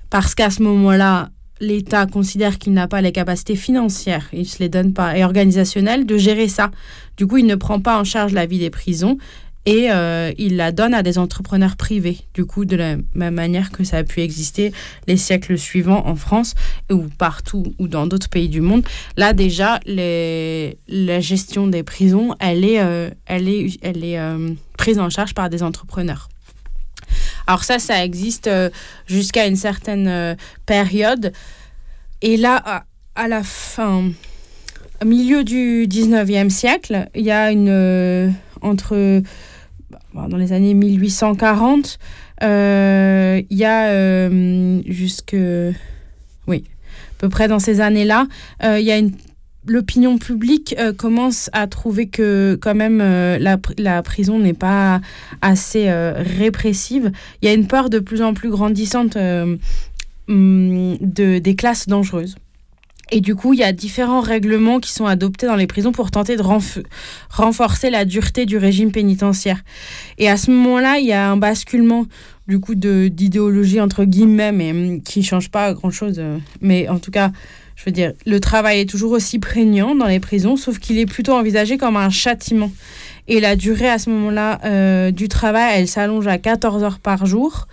[0.09, 1.28] Parce qu'à ce moment-là,
[1.61, 5.24] l'État considère qu'il n'a pas les capacités financières, il ne se les donne pas, et
[5.24, 6.70] organisationnelles de gérer ça.
[7.18, 9.18] Du coup, il ne prend pas en charge la vie des prisons
[9.66, 12.18] et euh, il la donne à des entrepreneurs privés.
[12.34, 14.72] Du coup, de la même manière que ça a pu exister
[15.06, 16.54] les siècles suivants en France
[16.90, 18.84] ou partout ou dans d'autres pays du monde.
[19.16, 24.98] Là, déjà, la gestion des prisons, elle est, euh, elle est, elle est euh, prise
[24.98, 26.28] en charge par des entrepreneurs.
[27.46, 28.50] Alors ça, ça existe
[29.06, 31.32] jusqu'à une certaine période.
[32.22, 32.84] Et là,
[33.14, 34.10] à, la fin,
[35.02, 38.34] au milieu du 19e siècle, il y a une...
[38.62, 39.22] Entre...
[40.14, 41.98] Dans les années 1840,
[42.40, 44.30] il y a
[44.86, 45.36] jusque...
[46.46, 48.26] Oui, à peu près dans ces années-là,
[48.62, 49.00] il y a
[49.66, 55.00] l'opinion publique euh, commence à trouver que quand même euh, la, la, prison n'est pas
[55.42, 57.12] assez euh, répressive.
[57.40, 59.58] Il y a une peur de plus en plus grandissante hum,
[60.28, 62.36] de, des classes dangereuses.
[63.11, 66.11] Et du coup, il y a différents règlements qui sont adoptés dans les prisons pour
[66.11, 66.42] tenter de
[67.30, 69.61] renforcer la dureté du régime pénitentiaire.
[70.18, 72.07] Et à ce moment-là, il y a un basculement
[72.48, 76.20] du coup d'idéologie entre guillemets, mais hum, qui change pas grand-chose.
[76.61, 77.30] mais en tout cas,
[77.76, 81.07] je veux dire, le travail est toujours aussi prégnant dans les prisons, sauf qu'il est
[81.07, 82.70] plutôt envisagé comme un châtiment.
[83.26, 87.26] Et la durée à ce moment-là euh, du travail, elle s'allonge à 14 heures par
[87.26, 87.66] jour.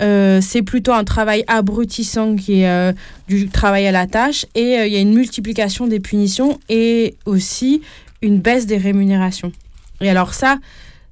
[0.00, 2.92] Euh, c'est plutôt un travail abrutissant qui est euh,
[3.28, 4.46] du travail à la tâche.
[4.54, 7.82] Et il y a une multiplication des punitions et aussi
[8.22, 9.52] une baisse des rémunérations.
[10.00, 10.58] Et alors ça,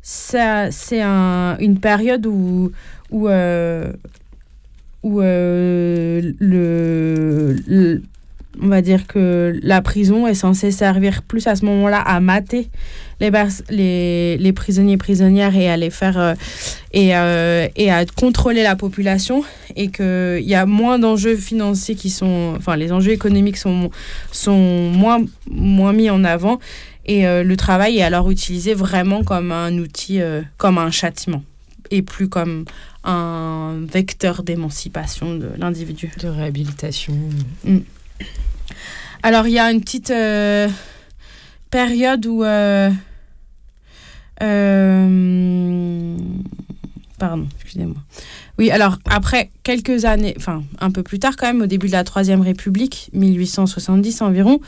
[0.02, 2.72] ça c'est un, une période où,
[3.10, 3.28] où,
[5.02, 6.34] où le
[8.62, 12.70] on va dire que la prison est censée servir plus à ce moment-là à mater
[13.20, 13.30] les,
[13.70, 16.34] les, les prisonniers prisonnières et à les faire euh,
[16.92, 19.44] et, euh, et, à contrôler la population
[19.76, 23.90] et qu'il y a moins d'enjeux financiers qui sont enfin les enjeux économiques sont,
[24.32, 26.58] sont moins, moins mis en avant
[27.06, 30.20] et euh, le travail est alors utilisé vraiment comme un outil
[30.56, 31.42] comme un châtiment
[31.90, 32.64] et plus comme
[33.04, 37.14] un vecteur d'émancipation de l'individu de réhabilitation
[37.64, 37.78] mm.
[39.22, 40.12] Alors, il y a une petite
[41.74, 42.44] période où.
[42.44, 42.88] Euh,
[44.44, 46.16] euh,
[47.18, 47.96] pardon, excusez-moi.
[48.58, 51.92] Oui, alors après quelques années, enfin un peu plus tard quand même, au début de
[51.92, 54.60] la Troisième République, 1870 environ,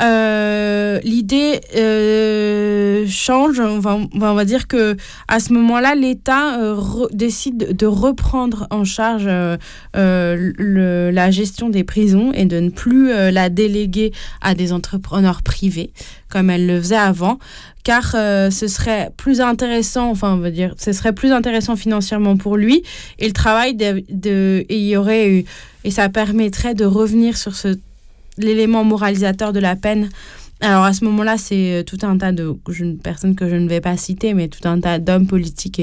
[0.00, 3.60] euh, l'idée euh, change.
[3.60, 4.96] On va, dire que
[5.26, 6.80] à ce moment-là, l'État euh,
[7.12, 9.28] décide de reprendre en charge
[9.94, 15.92] la gestion des prisons et de ne plus la déléguer à des entrepreneurs privés
[16.30, 17.38] comme elle le faisait avant,
[17.84, 22.58] car ce serait plus intéressant, enfin on va dire, ce serait plus intéressant financièrement pour
[22.58, 22.82] lui
[23.18, 25.46] et le travail de, il y aurait
[25.84, 27.78] et ça permettrait de revenir sur ce
[28.38, 30.08] l'élément moralisateur de la peine.
[30.60, 32.56] Alors à ce moment-là, c'est euh, tout un tas de
[33.00, 35.80] personnes que je ne vais pas citer, mais tout un tas d'hommes politiques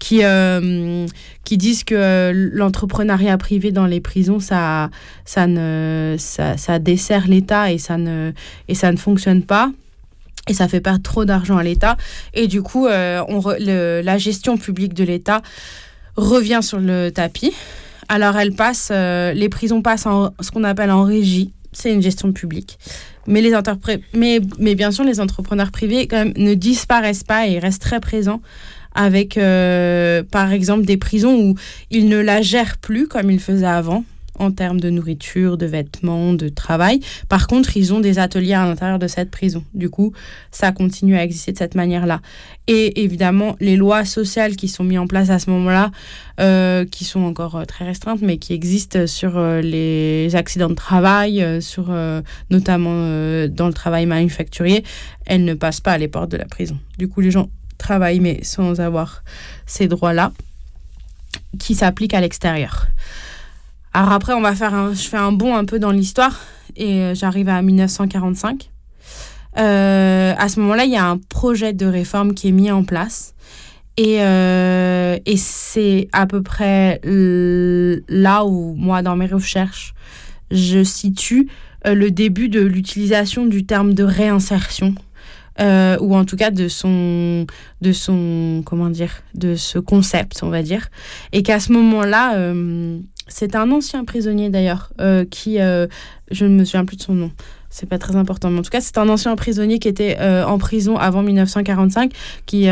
[0.00, 1.06] qui, euh,
[1.44, 4.90] qui disent que euh, l'entrepreneuriat privé dans les prisons, ça,
[5.24, 8.32] ça, ne, ça, ça dessert l'État et, ça ne-
[8.66, 9.70] et ça ne fonctionne pas.
[10.48, 11.96] Et ça fait perdre trop d'argent à l'État.
[12.32, 15.42] Et du coup, la gestion publique de l'État
[16.16, 17.52] revient sur le tapis.
[18.08, 21.52] Alors, elle passe, les prisons passent en ce qu'on appelle en régie.
[21.80, 22.76] C'est une gestion publique.
[23.28, 23.54] Mais, les
[24.14, 28.00] mais, mais bien sûr, les entrepreneurs privés quand même, ne disparaissent pas et restent très
[28.00, 28.40] présents
[28.94, 31.54] avec, euh, par exemple, des prisons où
[31.92, 34.04] ils ne la gèrent plus comme ils faisaient avant
[34.38, 37.00] en termes de nourriture, de vêtements, de travail.
[37.28, 39.64] Par contre, ils ont des ateliers à l'intérieur de cette prison.
[39.74, 40.12] Du coup,
[40.50, 42.20] ça continue à exister de cette manière-là.
[42.66, 45.90] Et évidemment, les lois sociales qui sont mises en place à ce moment-là,
[46.40, 50.74] euh, qui sont encore euh, très restreintes, mais qui existent sur euh, les accidents de
[50.74, 51.90] travail, sur,
[52.50, 54.84] notamment dans le travail manufacturier,
[55.26, 56.78] elles ne passent pas à les portes de la prison.
[56.98, 59.22] Du coup, les gens travaillent, mais sans avoir
[59.66, 60.32] ces droits-là,
[61.58, 62.88] qui s'appliquent à l'extérieur.
[63.94, 66.40] Alors après, on va faire un, je fais un bond un peu dans l'histoire
[66.76, 68.70] et euh, j'arrive à 1945.
[69.58, 72.84] Euh, à ce moment-là, il y a un projet de réforme qui est mis en
[72.84, 73.34] place.
[73.96, 79.94] Et, euh, et c'est à peu près là où, moi, dans mes recherches,
[80.52, 81.48] je situe
[81.84, 84.94] le début de l'utilisation du terme de réinsertion.
[85.58, 87.46] ou en tout cas de son,
[87.80, 90.90] de son, comment dire, de ce concept, on va dire.
[91.32, 95.86] Et qu'à ce moment-là, euh, c'est un ancien prisonnier d'ailleurs, euh, qui, euh,
[96.30, 97.30] je ne me souviens plus de son nom,
[97.70, 100.44] c'est pas très important, mais en tout cas, c'est un ancien prisonnier qui était euh,
[100.44, 102.12] en prison avant 1945,
[102.46, 102.66] qui,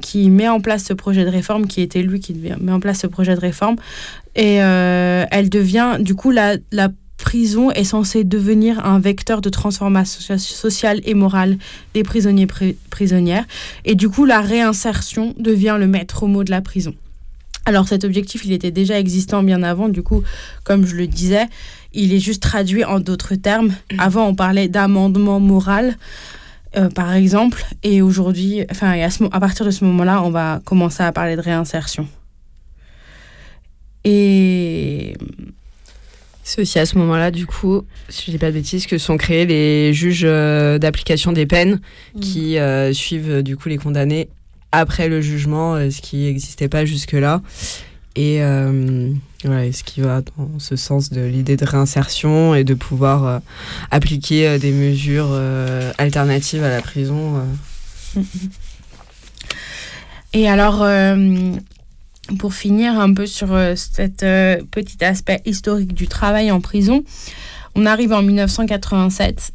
[0.00, 3.00] qui met en place ce projet de réforme, qui était lui qui met en place
[3.00, 3.76] ce projet de réforme.
[4.36, 10.20] Et elle devient, du coup, la, la prison est censée devenir un vecteur de transformation
[10.20, 11.56] socia- sociale et morale
[11.94, 13.44] des prisonniers pri- prisonnières.
[13.84, 16.94] Et du coup, la réinsertion devient le maître mot de la prison.
[17.66, 20.22] Alors cet objectif, il était déjà existant bien avant, du coup,
[20.64, 21.46] comme je le disais,
[21.92, 23.72] il est juste traduit en d'autres termes.
[23.98, 25.96] Avant, on parlait d'amendement moral,
[26.76, 30.22] euh, par exemple, et aujourd'hui, enfin, et à, ce mo- à partir de ce moment-là,
[30.22, 32.06] on va commencer à parler de réinsertion.
[34.04, 35.14] Et
[36.44, 39.16] C'est aussi à ce moment-là, du coup, si je dis pas de bêtises, que sont
[39.16, 41.80] créés les juges euh, d'application des peines
[42.20, 44.28] qui euh, suivent du coup les condamnés
[44.72, 47.42] après le jugement, euh, ce qui n'existait pas jusque-là.
[48.16, 49.12] Et euh,
[49.44, 53.38] ce qui va dans ce sens de l'idée de réinsertion et de pouvoir euh,
[53.90, 55.38] appliquer euh, des mesures
[55.98, 57.42] alternatives à la prison.
[60.32, 60.86] Et alors,
[62.38, 67.04] pour finir un peu sur cet petit aspect historique du travail en prison,
[67.74, 69.52] on arrive en 1987,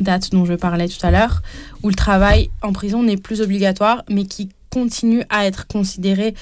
[0.00, 1.42] date dont je parlais tout à l'heure,
[1.82, 6.34] où le travail en prison n'est plus obligatoire, mais qui continue à être considéré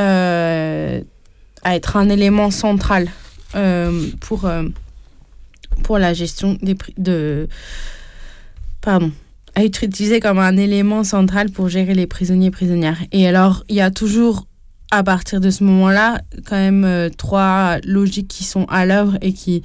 [0.00, 1.02] euh,
[1.62, 3.08] à être un élément central
[3.54, 4.62] euh, pour, euh,
[5.82, 7.48] pour la gestion des de
[8.80, 9.12] pardon
[9.54, 12.98] à être utilisé comme un élément central pour gérer les prisonniers et prisonnières.
[13.12, 14.46] Et alors, il y a toujours,
[14.92, 19.62] à partir de ce moment-là, quand même trois logiques qui sont à l'œuvre et qui,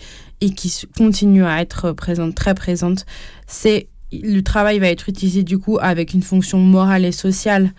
[0.52, 3.06] qui continuent à être présentes, très présentes.
[3.48, 7.74] C'est le travail va être utilisé du coup avec une fonction morale et sociale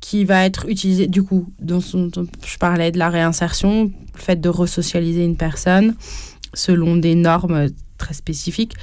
[0.00, 2.10] qui va être utilisée du coup, dans son,
[2.46, 5.94] je parlais de la réinsertion, le fait de resocialiser une personne
[6.54, 8.74] selon des normes très spécifiques.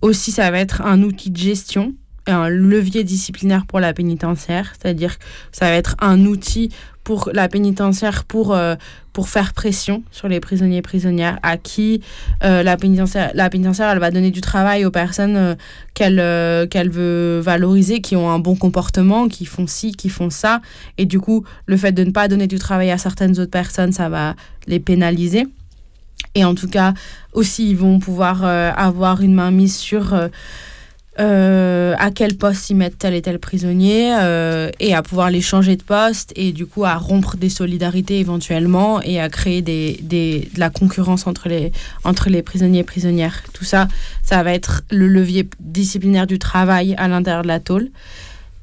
[0.00, 1.94] Aussi, ça va être un outil de gestion
[2.26, 6.70] et un levier disciplinaire pour la pénitentiaire, c'est-à-dire que ça va être un outil
[7.04, 8.74] pour la pénitentiaire pour, euh,
[9.12, 12.00] pour faire pression sur les prisonniers et prisonnières à qui
[12.42, 15.54] euh, la, pénitentiaire, la pénitentiaire elle va donner du travail aux personnes euh,
[15.92, 16.16] qu'elle
[16.68, 20.60] qu'elle veut valoriser, qui ont un bon comportement, qui font ci, qui font ça.
[20.98, 23.92] Et du coup, le fait de ne pas donner du travail à certaines autres personnes,
[23.92, 24.34] ça va
[24.66, 25.46] les pénaliser.
[26.34, 26.94] Et en tout cas,
[27.32, 30.16] aussi, ils vont pouvoir avoir une main mise sur
[31.20, 35.40] euh, à quel poste ils mettent tel et tel prisonnier euh, et à pouvoir les
[35.40, 39.98] changer de poste et du coup à rompre des solidarités éventuellement et à créer des,
[40.02, 41.70] des- de la concurrence entre les,
[42.02, 43.44] entre les prisonniers et prisonnières.
[43.52, 43.86] Tout ça,
[44.24, 47.90] ça va être le levier disciplinaire du travail à l'intérieur de la tôle.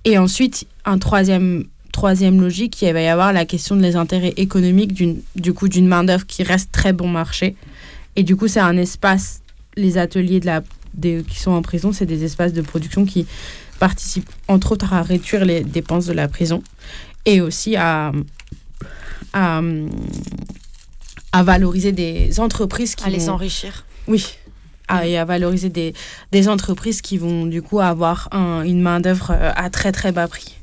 [0.03, 4.93] Et ensuite, un troisième, troisième logique, il va y avoir la question des intérêts économiques
[5.35, 7.55] du coup d'une main-d'œuvre qui reste très bon marché.
[8.17, 9.41] Et du coup, c'est un espace,
[9.77, 10.63] les ateliers de la,
[10.93, 13.25] des, qui sont en prison, c'est des espaces de production qui
[13.79, 16.61] participent entre autres à réduire les dépenses de la prison
[17.25, 18.11] et aussi à,
[19.33, 19.61] à,
[21.31, 23.85] à valoriser des entreprises qui À les vont- enrichir.
[24.07, 24.25] oui.
[24.87, 25.93] À, et à valoriser des,
[26.33, 30.27] des entreprises qui vont du coup avoir un- une main-d'œuvre euh, à très très bas
[30.27, 30.57] prix.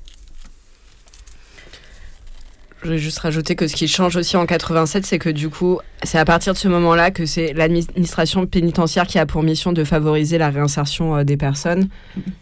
[2.85, 5.81] Je vais juste rajouter que ce qui change aussi en 87, c'est que du coup,
[6.05, 9.83] c'est à partir de ce moment-là que c'est l'administration pénitentiaire qui a pour mission de
[9.83, 11.89] favoriser la réinsertion euh, des personnes.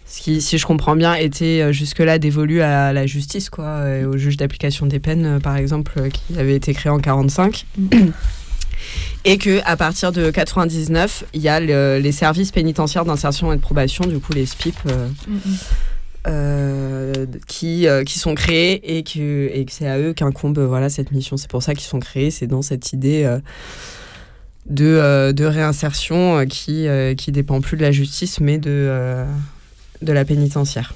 [0.05, 4.03] Ce qui, si je comprends bien, était euh, jusque-là dévolu à la justice, quoi, euh,
[4.03, 7.65] et au juge d'application des peines, par exemple, qui avait été créé en 45.
[9.25, 13.57] Et que à partir de 99, il y a le- les services pénitentiaires d'insertion et
[13.57, 15.09] de probation, du coup les SPIP, euh,
[16.27, 20.89] euh, qui, euh, qui sont créés et que, et que c'est à eux qu'incombe voilà,
[20.89, 21.37] cette mission.
[21.37, 23.39] C'est pour ça qu'ils sont créés, c'est dans cette idée euh,
[24.67, 29.25] de, de réinsertion qui, qui dépend plus de la justice mais de,
[30.03, 30.95] de la pénitentiaire.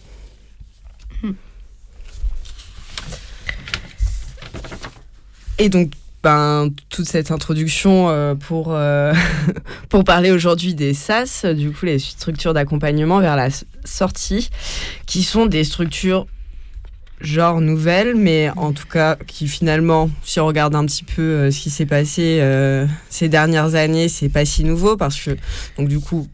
[5.59, 5.93] Et donc,
[6.23, 9.15] ben, toute cette introduction euh, pour, euh,
[9.89, 13.49] pour parler aujourd'hui des SAS, du coup les structures d'accompagnement vers la
[13.85, 14.51] sortie,
[15.07, 16.27] qui sont des structures
[17.21, 21.51] genre nouvelles, mais en tout cas qui finalement, si on regarde un petit peu euh,
[21.51, 22.43] ce qui s'est passé
[23.09, 25.37] ces dernières années, c'est pas si nouveau parce que
[25.79, 26.29] donc du coup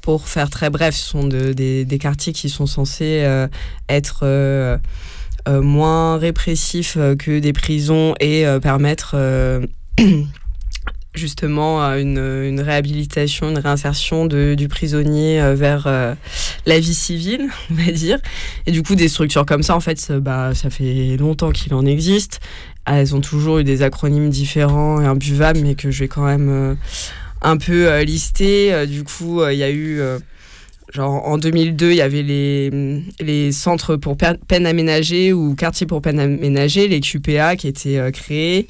[0.00, 3.26] pour faire très bref, ce sont de- des, des quartiers qui sont censés
[3.88, 4.20] être
[5.46, 9.60] moins répressifs euh, que des prisons et euh, permettre euh,
[11.18, 16.14] justement euh, une, réhabilitation, une réinsertion du prisonnier euh, vers euh,
[16.64, 18.18] la vie civile, on va dire.
[18.66, 21.84] Et du coup, des structures comme ça, en fait, bah, ça fait longtemps qu'il en
[21.84, 22.40] existe.
[22.86, 26.48] Elles ont toujours eu des acronymes différents et imbuvables, mais que je vais quand même
[26.48, 26.74] euh,
[27.42, 28.72] un peu euh, lister.
[28.72, 30.00] Euh, du coup, euh, il y a eu...
[30.92, 36.00] Genre en 2002, il y avait les, les centres pour peine aménagée ou quartiers pour
[36.00, 38.68] peine aménagée, les QPA qui étaient euh, créés.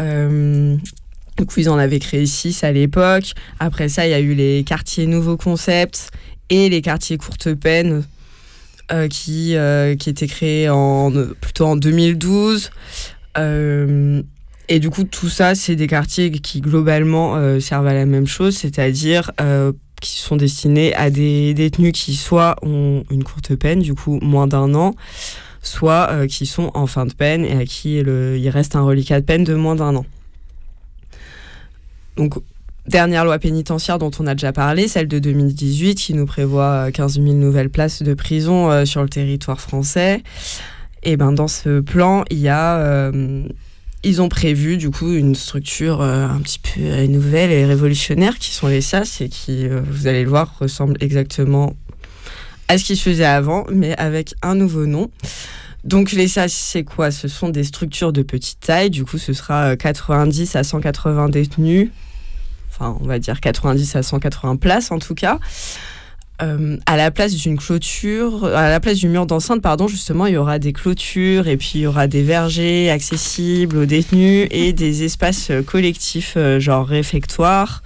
[0.00, 0.76] Euh,
[1.36, 3.32] du coup, ils en avaient créé six à l'époque.
[3.58, 6.10] Après ça, il y a eu les quartiers nouveaux concepts
[6.50, 8.04] et les quartiers courte peine
[8.92, 12.70] euh, qui, euh, qui étaient créés en, plutôt en 2012.
[13.38, 14.22] Euh,
[14.68, 18.56] et du coup, tout ça, c'est des quartiers qui globalement servent à la même chose,
[18.56, 19.32] c'est-à-dire
[20.00, 24.46] qui sont destinés à des détenus qui soit ont une courte peine, du coup moins
[24.46, 24.94] d'un an,
[25.62, 29.20] soit euh, qui sont en fin de peine et à qui il reste un reliquat
[29.20, 30.06] de peine de moins d'un an.
[32.16, 32.34] Donc,
[32.86, 36.90] dernière loi pénitentiaire dont on a déjà parlé, celle de 2018, qui nous prévoit euh,
[36.90, 40.22] 15 000 nouvelles places de prison euh, sur le territoire français.
[41.02, 43.44] Et ben dans ce plan, il y a, euh,
[44.02, 48.38] ils ont prévu du coup une structure euh, un petit peu euh, nouvelle et révolutionnaire
[48.38, 51.74] qui sont les SAS et qui, euh, vous allez le voir, ressemblent exactement
[52.68, 55.10] à ce qui se faisait avant, mais avec un nouveau nom.
[55.84, 57.10] Donc les SAS, c'est quoi?
[57.10, 58.90] Ce sont des structures de petite taille.
[58.90, 61.90] Du coup, ce sera euh, 90 à 180 détenus.
[62.70, 65.38] Enfin, on va dire 90 à 180 places en tout cas.
[66.42, 70.34] Euh, à la place d'une clôture, à la place du mur d'enceinte, pardon, justement, il
[70.34, 74.72] y aura des clôtures et puis il y aura des vergers accessibles aux détenus et
[74.74, 77.82] des espaces euh, collectifs, euh, genre réfectoires.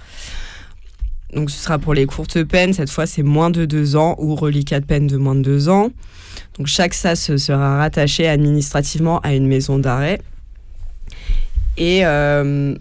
[1.33, 4.35] Donc ce sera pour les courtes peines, cette fois c'est moins de deux ans ou
[4.35, 5.89] reliquat de peine de moins de deux ans.
[6.57, 10.21] Donc chaque SAS sera rattaché administrativement à une maison d'arrêt.
[11.77, 12.75] Et, euh,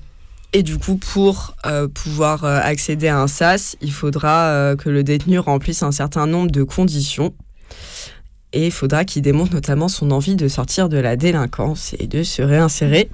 [0.56, 4.88] et du coup, pour euh, pouvoir euh, accéder à un SAS, il faudra euh, que
[4.88, 7.34] le détenu remplisse un certain nombre de conditions.
[8.52, 12.22] Et il faudra qu'il démontre notamment son envie de sortir de la délinquance et de
[12.22, 13.10] se réinsérer.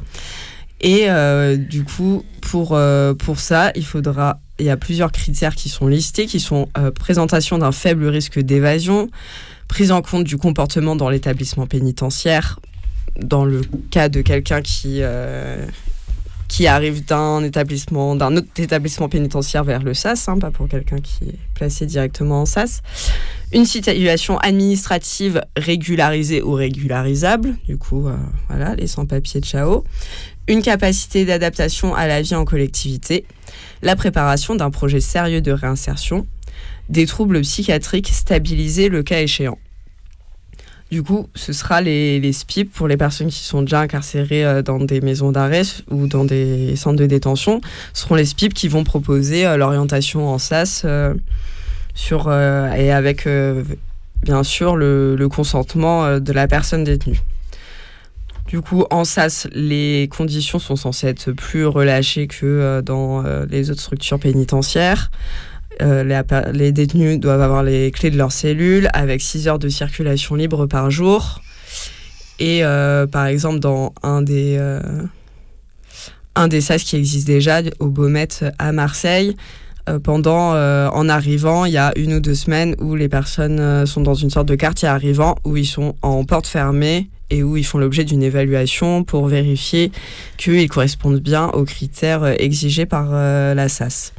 [0.82, 1.08] Et
[1.56, 2.78] du coup, pour,
[3.18, 4.38] pour ça, il faudra.
[4.58, 9.08] Il y a plusieurs critères qui sont listés, qui sont présentation d'un faible risque d'évasion,
[9.66, 12.60] prise en compte du comportement dans l'établissement pénitentiaire,
[13.18, 15.02] dans le cas de quelqu'un qui,
[16.50, 20.98] qui arrive d'un établissement, d'un autre établissement pénitentiaire vers le SAS, hein, pas pour quelqu'un
[20.98, 22.82] qui est placé directement en SAS.
[23.52, 28.16] Une situation administrative régularisée ou régularisable, du coup, euh,
[28.48, 29.84] voilà, les sans-papiers de Chao.
[30.48, 33.24] Une capacité d'adaptation à la vie en collectivité.
[33.82, 36.26] La préparation d'un projet sérieux de réinsertion.
[36.88, 39.56] des troubles psychiatriques stabilisés le cas échéant.
[40.90, 44.60] Du coup, ce sera les, les SPIP pour les personnes qui sont déjà incarcérées euh,
[44.60, 47.60] dans des maisons d'arrêt ou dans des centres de détention.
[47.94, 51.14] Ce seront les SPIP qui vont proposer euh, l'orientation en SAS euh,
[51.94, 53.28] sur, et avec
[54.22, 57.20] bien sûr le, le consentement de la personne détenue.
[58.46, 63.82] Du coup, en SAS, les conditions sont censées être plus relâchées que dans les autres
[63.82, 65.10] structures pénitentiaires.
[65.80, 70.34] Euh, les, détenus doivent avoir les clés de leur cellule avec 6 heures de circulation
[70.34, 71.40] libre par jour.
[72.38, 74.80] Et euh, par exemple, dans un des, euh,
[76.34, 78.28] un des SAS qui existe déjà, au Beaumet
[78.58, 79.36] à Marseille,
[80.04, 84.14] pendant, en arrivant, il y a une ou deux semaines où les personnes sont dans
[84.14, 87.78] une sorte de quartier arrivant où ils sont en porte fermée et où ils font
[87.78, 89.90] l'objet d'une évaluation pour vérifier
[90.36, 94.12] qu'ils correspondent bien aux critères exigés par la SAS.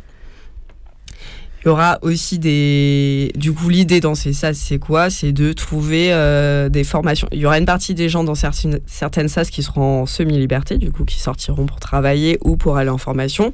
[1.64, 3.32] Il y aura aussi des...
[3.36, 5.12] Du coup, l'idée dans ces SAS, c'est quoi?
[5.12, 7.28] C'est de trouver euh, des formations.
[7.32, 10.80] Il y aura une partie des gens dans certaines, certaines SAS qui seront en semi-liberté,
[10.80, 13.54] du coup, qui sortiront pour travailler ou pour aller en formation.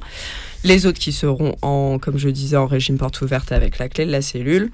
[0.64, 4.06] Les autres qui seront en, comme je disais, en régime porte ouverte avec la clé
[4.06, 4.70] de la cellule.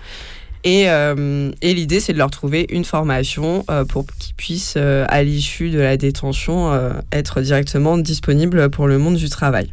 [0.63, 5.23] Et, euh, et l'idée, c'est de leur trouver une formation euh, pour qu'ils puissent, à
[5.25, 6.73] l'issue de la détention,
[7.11, 9.73] être directement disponibles pour le monde du travail.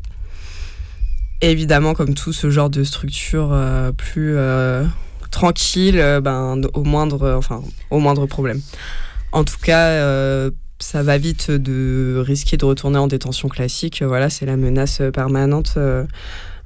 [1.42, 4.86] Évidemment, comme tout ce genre de structure euh, plus euh,
[5.32, 8.62] tranquille, euh, ben, au, moindre, enfin, au moindre problème.
[9.32, 14.04] En tout cas, ça va vite de risquer de retourner en détention classique.
[14.04, 15.78] Voilà, c'est la menace permanente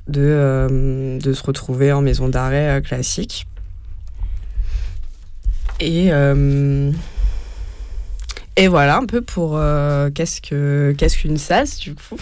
[0.07, 3.45] de, de se retrouver en maison d'arrêt classique.
[5.79, 6.07] Et,
[8.55, 9.59] et voilà un peu pour
[10.15, 12.17] qu'est-ce que qu'est-ce qu'une SAS du coup?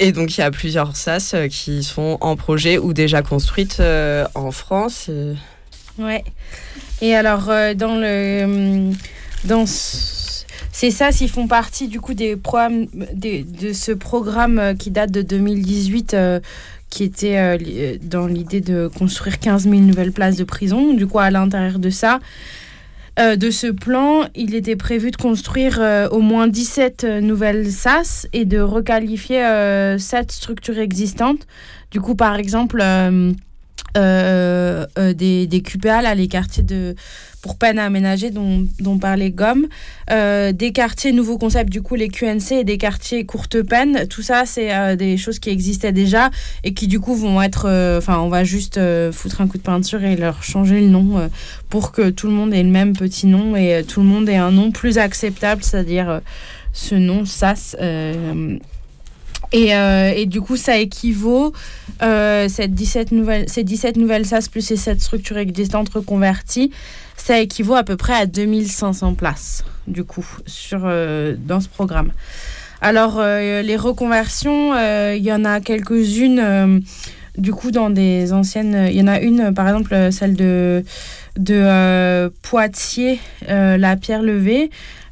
[0.00, 3.78] Et donc il y a plusieurs SAS euh, qui sont en projet ou déjà construites
[3.80, 5.08] euh, en France.
[5.08, 5.34] et-
[6.00, 6.22] Ouais.
[7.00, 8.44] Et alors, euh, dans le.
[8.44, 8.94] hum,
[9.44, 14.58] Dans ce- ces SAS, ils font partie du coup des programmes, des- de ce programme
[14.58, 16.40] euh, qui date de 2018, euh,
[16.90, 20.92] qui était euh, euh, dans l'idée de construire 15 000 nouvelles places de prison.
[20.94, 22.18] Du coup, à l'intérieur de ça,
[23.18, 27.70] euh, de ce plan, il était prévu de construire euh, au moins 17 euh, nouvelles
[27.70, 31.46] SAS et de requalifier euh, 7 structures existantes.
[31.90, 32.82] Du coup, par exemple,
[33.96, 36.94] euh, euh, des, des QPA, là, les quartiers de,
[37.42, 39.66] pour peine à aménager dont, dont parlait Gomme,
[40.10, 44.06] euh, des quartiers nouveaux concepts, du coup les QNC et des quartiers courte peine.
[44.08, 46.30] Tout ça, c'est des choses qui existaient déjà
[46.64, 47.66] et qui du coup vont être...
[47.98, 48.80] Enfin, on va juste
[49.12, 51.30] foutre un coup de peinture et leur changer le nom
[51.68, 54.36] pour que tout le monde ait le même petit nom et tout le monde ait
[54.36, 56.20] un nom plus acceptable, c'est-à-dire
[56.72, 57.76] ce nom SAS.
[59.54, 61.52] Euh, et, du coup, ça équivaut,
[62.02, 66.70] euh, cette 17 nouvelles, ces 17 nouvelles SAS plus ces 7 structures existantes reconverties,
[67.16, 72.12] ça équivaut à peu près à 2500 places, du coup, sur, euh, dans ce programme.
[72.80, 74.74] Alors, euh, les reconversions,
[75.12, 76.82] il y en a quelques-unes,
[77.36, 78.88] du coup, dans des anciennes...
[78.90, 80.84] Il y en a une, par exemple, celle de,
[82.42, 83.18] Poitiers,
[83.48, 84.70] la pierre levée.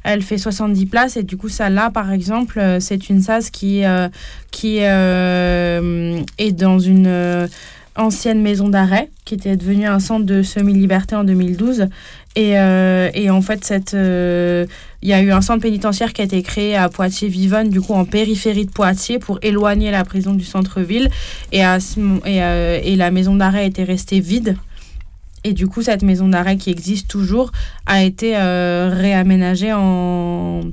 [0.09, 3.83] Elle fait 70 places et du coup, celle-là, par exemple, euh, c'est une SAS qui,
[3.83, 4.07] euh,
[4.51, 7.49] qui euh, est dans une
[7.97, 11.89] ancienne maison d'arrêt qui était devenue un centre de semi-liberté en 2012.
[12.37, 13.73] Et, en fait,
[15.01, 17.93] il y a eu un centre pénitentiaire qui a été créé à Poitiers-Vivonne, du coup
[17.93, 21.09] en périphérie de Poitiers, pour éloigner la prison du centre-ville.
[21.51, 24.55] Et la maison d'arrêt était restée vide.
[25.47, 27.53] Et du coup, cette maison d'arrêt qui existe toujours
[27.85, 30.63] a été euh, réaménagée en,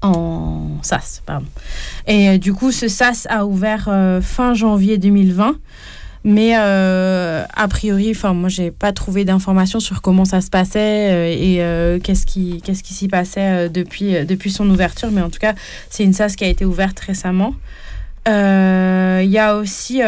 [0.00, 1.22] en SAS.
[2.06, 5.56] Et euh, du coup, ce SAS a ouvert euh, fin janvier 2020.
[6.24, 11.62] Mais a priori, enfin moi j'ai pas trouvé d'informations sur comment ça se passait et
[12.02, 15.10] qu'est-ce qui qu'est-ce qui s'y passait depuis depuis son ouverture.
[15.12, 15.54] Mais en tout cas,
[15.88, 17.54] c'est une SAS qui a été ouverte récemment.
[18.26, 20.02] Il y a aussi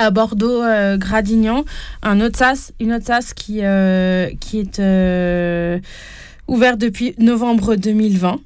[0.00, 1.64] à Bordeaux, euh, Gradignan,
[2.02, 5.78] un autre SAS, une autre SAS qui euh, qui est euh,
[6.48, 8.40] ouverte depuis novembre 2020.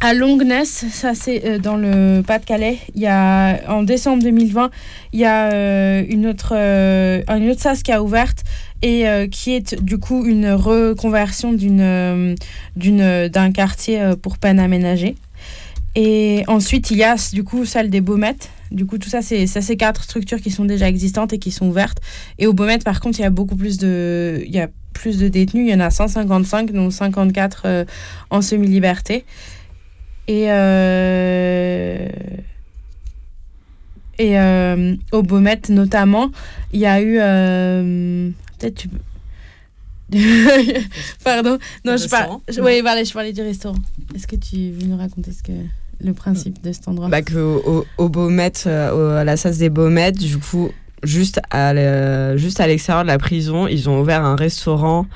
[0.00, 4.70] À Longness, ça c'est dans le Pas-de-Calais, il y a en décembre 2020,
[5.14, 8.44] il y a une autre une autre SAS qui a ouverte
[8.82, 15.14] et qui est du coup une reconversion d'un quartier pour peine aménagée.
[15.94, 18.50] Et ensuite, il y a du coup celle des Baumettes.
[18.70, 21.50] Du coup, tout ça, c'est ça, c'est quatre structures qui sont déjà existantes et qui
[21.50, 21.98] sont ouvertes.
[22.38, 25.18] Et au Baumettes, par contre, il y a beaucoup plus de il y a plus
[25.18, 25.66] de détenus.
[25.66, 27.84] Il y en a 155, dont 54 euh,
[28.30, 29.24] en semi-liberté.
[30.26, 32.08] Et, euh,
[34.18, 36.30] Et euh, au Beaumet, notamment,
[36.72, 37.16] il y a eu.
[38.58, 38.98] Peut-être tu peux.
[41.24, 41.58] Pardon.
[41.84, 42.38] Non, je parle.
[42.60, 43.78] Oui, voilà, je parlais du restaurant.
[44.14, 45.52] Est-ce que tu veux nous raconter ce que
[46.00, 49.70] le principe de cet endroit Bah que au, au Beaumet, euh, à la SAS des
[49.70, 50.70] Beaumet, du coup,
[51.02, 55.06] juste à le- juste à l'extérieur de la prison, ils ont ouvert un restaurant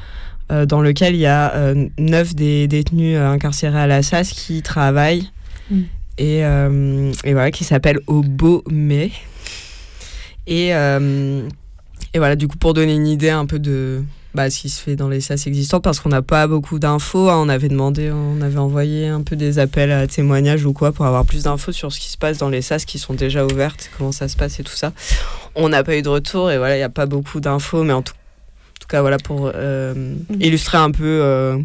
[0.51, 4.63] euh, dans lequel il y a euh, neuf des détenus incarcérés à la SAS qui
[4.63, 5.29] travaillent
[5.71, 5.81] Mm.
[6.17, 9.11] et, et voilà qui s'appelle au Beaumet.
[10.47, 10.69] Et
[12.15, 14.03] et voilà, du coup, pour donner une idée un peu de
[14.35, 17.31] bah, ce qui se fait dans les SAS existants, parce qu'on n'a pas beaucoup d'infos,
[17.31, 20.93] hein, on avait demandé, on avait envoyé un peu des appels à témoignages ou quoi
[20.93, 23.45] pour avoir plus d'infos sur ce qui se passe dans les SAS qui sont déjà
[23.45, 24.93] ouvertes, comment ça se passe et tout ça.
[25.55, 27.95] On n'a pas eu de retour et voilà, il n'y a pas beaucoup d'infos, mais
[27.95, 31.59] en tout, en tout cas, voilà, pour euh, illustrer un peu euh,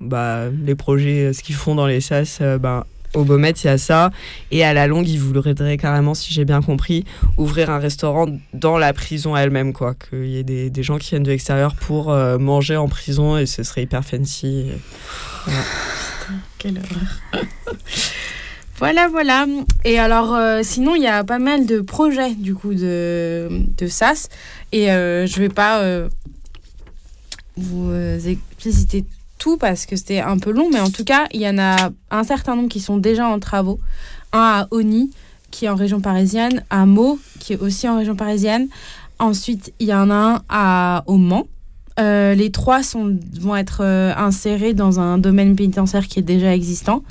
[0.00, 3.68] bah, les projets, euh, ce qu'ils font dans les SAS, bah, au Beaumet, il y
[3.68, 4.10] a ça.
[4.50, 7.04] Et à la longue, ils voudraient carrément, si j'ai bien compris,
[7.36, 9.94] ouvrir un restaurant dans la prison elle-même, quoi.
[9.94, 13.36] Qu'il y ait des, des gens qui viennent de l'extérieur pour euh, manger en prison
[13.36, 14.70] et ce serait hyper fancy.
[15.44, 15.62] Voilà.
[16.58, 17.44] Quelle horreur.
[18.78, 19.46] voilà, voilà.
[19.84, 23.86] Et alors, euh, sinon, il y a pas mal de projets, du coup, de, de
[23.86, 24.28] SAS.
[24.72, 26.08] Et euh, je vais pas euh,
[27.56, 27.92] vous
[28.26, 29.04] expliciter
[29.40, 31.90] tout parce que c'était un peu long, mais en tout cas, il y en a
[32.12, 33.80] un certain nombre qui sont déjà en travaux.
[34.32, 35.10] Un à Oni,
[35.50, 38.68] qui est en région parisienne, à Meaux, qui est aussi en région parisienne.
[39.18, 41.46] Ensuite, il y en a un à, au Mans.
[41.98, 46.54] Euh, les trois sont, vont être euh, insérés dans un domaine pénitentiaire qui est déjà
[46.54, 47.02] existant.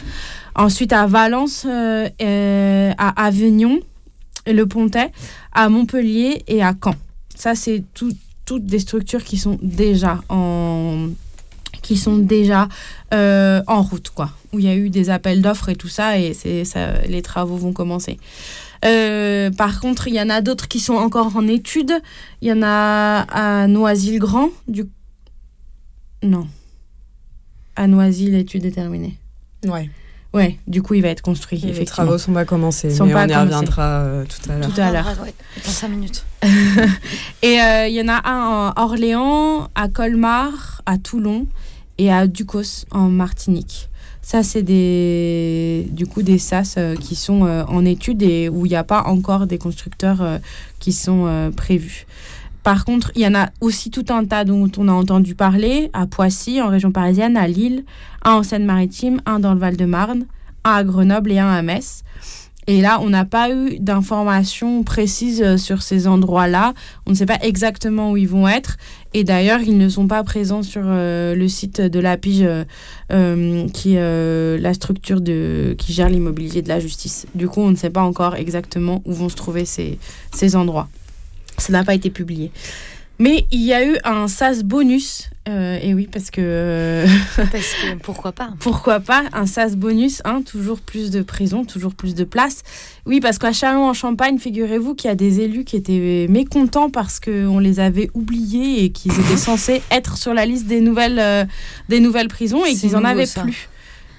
[0.56, 2.10] Ensuite, à Valence, euh,
[2.98, 3.80] à Avignon,
[4.48, 5.12] Le Pontet,
[5.54, 6.96] à Montpellier et à Caen.
[7.36, 8.16] Ça, c'est tout-
[8.46, 11.10] toutes des structures qui sont déjà en
[11.90, 12.68] qui sont déjà
[13.16, 14.30] euh, en route, quoi.
[14.54, 17.24] Où il y a eu des appels d'offres et tout ça, et c'est ça, les
[17.24, 18.20] travaux vont commencer.
[18.86, 21.94] Euh, par contre, il y en a d'autres qui sont encore en études.
[22.44, 24.84] Il y en a à Noisy-le-Grand, du...
[26.22, 26.48] Non.
[27.76, 29.18] À Noisy, l'étude est terminée.
[29.66, 29.90] Ouais.
[30.32, 32.06] Ouais, du coup, il va être construit, Les effectivement.
[32.06, 33.46] travaux sont pas commencés, Sont mais pas on y commencés.
[33.56, 34.70] reviendra euh, tout à l'heure.
[34.72, 35.18] Tout à l'heure.
[35.24, 35.34] Ouais,
[35.66, 36.24] dans 5 minutes.
[37.42, 41.48] Et euh, il y en a un en Orléans, à Colmar, à Toulon
[42.00, 43.90] et à Ducos en Martinique.
[44.22, 48.66] Ça, c'est des, du coup des SAS euh, qui sont euh, en étude et où
[48.66, 50.38] il n'y a pas encore des constructeurs euh,
[50.80, 52.06] qui sont prévus.
[52.64, 55.90] Par contre, il y en a aussi tout un tas dont on a entendu parler,
[55.94, 57.84] à Poissy, en région parisienne, à Lille,
[58.24, 60.26] un en Seine-Maritime, un dans le Val-de-Marne,
[60.64, 62.04] un à Grenoble et un à Metz.
[62.70, 66.76] Et là, on n'a pas eu d'informations précises euh, sur ces endroits-là.
[67.08, 68.78] On ne sait pas exactement où ils vont être.
[69.16, 72.66] Et d'ailleurs, ils ne sont pas présents sur euh, le site de la Pige, euh,
[73.12, 77.26] euh, qui est euh, la structure de, qui gère l'immobilier de la justice.
[77.34, 79.98] Du coup, on ne sait pas encore exactement où vont se trouver ces,
[80.32, 80.90] ces endroits.
[81.58, 82.52] Ça n'a pas été publié.
[83.18, 85.32] Mais il y a eu un SAS bonus.
[85.50, 86.42] Euh, et oui, parce que.
[86.42, 91.66] euh, Parce que pourquoi pas pourquoi pas un SAS bonus, hein, toujours plus de prison,
[91.66, 92.64] toujours plus de place.
[93.06, 97.60] Oui, parce qu'à Châlons-en-Champagne, figurez-vous qu'il y a des élus qui étaient mécontents parce qu'on
[97.60, 101.46] les avait oubliés et qu'ils étaient censés être sur la liste des nouvelles, euh,
[101.90, 103.42] des nouvelles prisons et qu'ils en nouveau, avaient ça.
[103.42, 103.68] plus.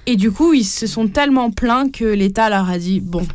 [0.07, 3.25] Et du coup, ils se sont tellement plaints que l'État leur a dit bon,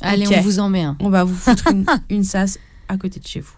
[0.00, 0.96] Allez, on vous en met un.
[1.00, 3.52] on va vous foutre une, une SAS à côté de chez vous.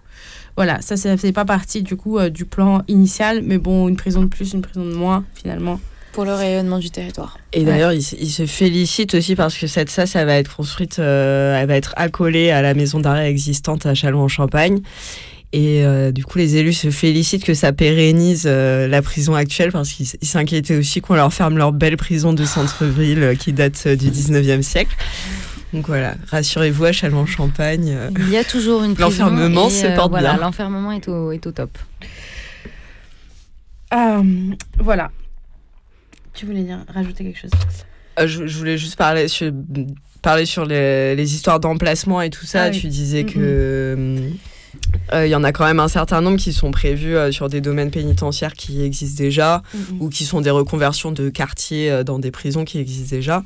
[0.57, 3.97] Voilà, ça, ça faisait pas partie du coup euh, du plan initial, mais bon, une
[3.97, 5.81] prison de plus, une prison de moins, finalement.
[6.13, 7.39] Pour le rayonnement du territoire.
[7.53, 10.55] Et d'ailleurs, il, se- il se félicite aussi parce que cette SAS, elle va être
[10.55, 14.79] construite, euh, elle va être accolée à la maison d'arrêt existante à Châlons-en-Champagne.
[15.53, 19.71] Et euh, du coup, les élus se félicitent que ça pérennise euh, la prison actuelle
[19.73, 23.83] parce qu'ils s'inquiétaient aussi qu'on leur ferme leur belle prison de centre-ville euh, qui date
[23.87, 24.95] euh, du 19e siècle.
[25.75, 27.93] Donc voilà, rassurez-vous, à Châlons-en-Champagne.
[27.95, 29.27] euh, Il y a toujours une prison.
[29.27, 30.41] L'enfermement se euh, porte voilà, bien.
[30.43, 31.77] L'enfermement est au, est au top.
[33.93, 34.23] Euh,
[34.79, 35.11] voilà.
[36.33, 37.51] Tu voulais dire, rajouter quelque chose?
[38.21, 39.53] Euh, je, je voulais juste parler sur,
[40.23, 42.65] parler sur les, les histoires d'emplacement et tout ça.
[42.65, 42.81] Ah oui.
[42.81, 44.31] Tu disais Mm, que
[45.13, 47.49] euh, il y en a quand même un certain nombre qui sont prévus euh, sur
[47.49, 49.63] des domaines pénitentiaires qui existent déjà
[50.01, 53.43] ou qui sont des reconversions de quartiers euh, dans des prisons qui existent déjà.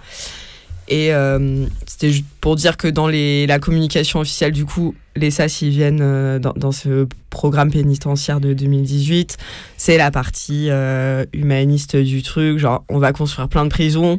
[0.91, 5.31] Et euh, c'était juste pour dire que dans les, la communication officielle, du coup, les
[5.31, 9.37] SAS, ils viennent euh, dans, dans ce programme pénitentiaire de 2018.
[9.77, 12.59] C'est la partie euh, humaniste du truc.
[12.59, 14.19] Genre, on va construire plein de prisons,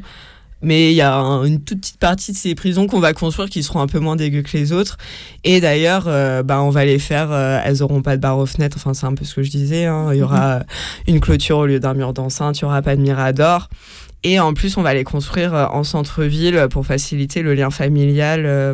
[0.61, 3.49] mais il y a un- une toute petite partie de ces prisons qu'on va construire
[3.49, 4.97] qui seront un peu moins dégueu que les autres.
[5.43, 6.03] Et d'ailleurs,
[6.43, 7.32] bah, on va les faire,
[7.65, 8.78] elles auront pas de barre aux fenêtres.
[8.78, 9.86] Enfin, c'est un peu ce que je disais.
[9.86, 10.09] hein.
[10.13, 10.59] Il y aura
[11.07, 13.70] une clôture au lieu d'un mur d'enceinte, il y aura pas de mirador.
[14.24, 18.43] Et en plus, on va les construire euh, en centre-ville pour faciliter le lien familial
[18.45, 18.74] euh,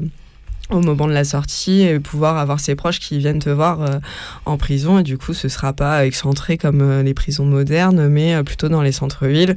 [0.71, 3.99] au moment de la sortie et pouvoir avoir ses proches qui viennent te voir euh,
[4.45, 4.97] en prison.
[4.97, 8.91] Et du coup ce sera pas excentré comme les prisons modernes mais plutôt dans les
[8.91, 9.55] centres-villes.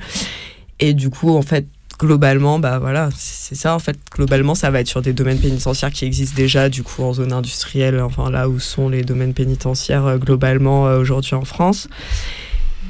[0.81, 1.67] Et du coup en fait
[1.99, 3.75] globalement bah voilà c'est ça.
[3.75, 7.03] En fait globalement ça va être sur des domaines pénitentiaires qui existent déjà du coup
[7.03, 11.89] en zone industrielle enfin là où sont les domaines pénitentiaires globalement aujourd'hui en France.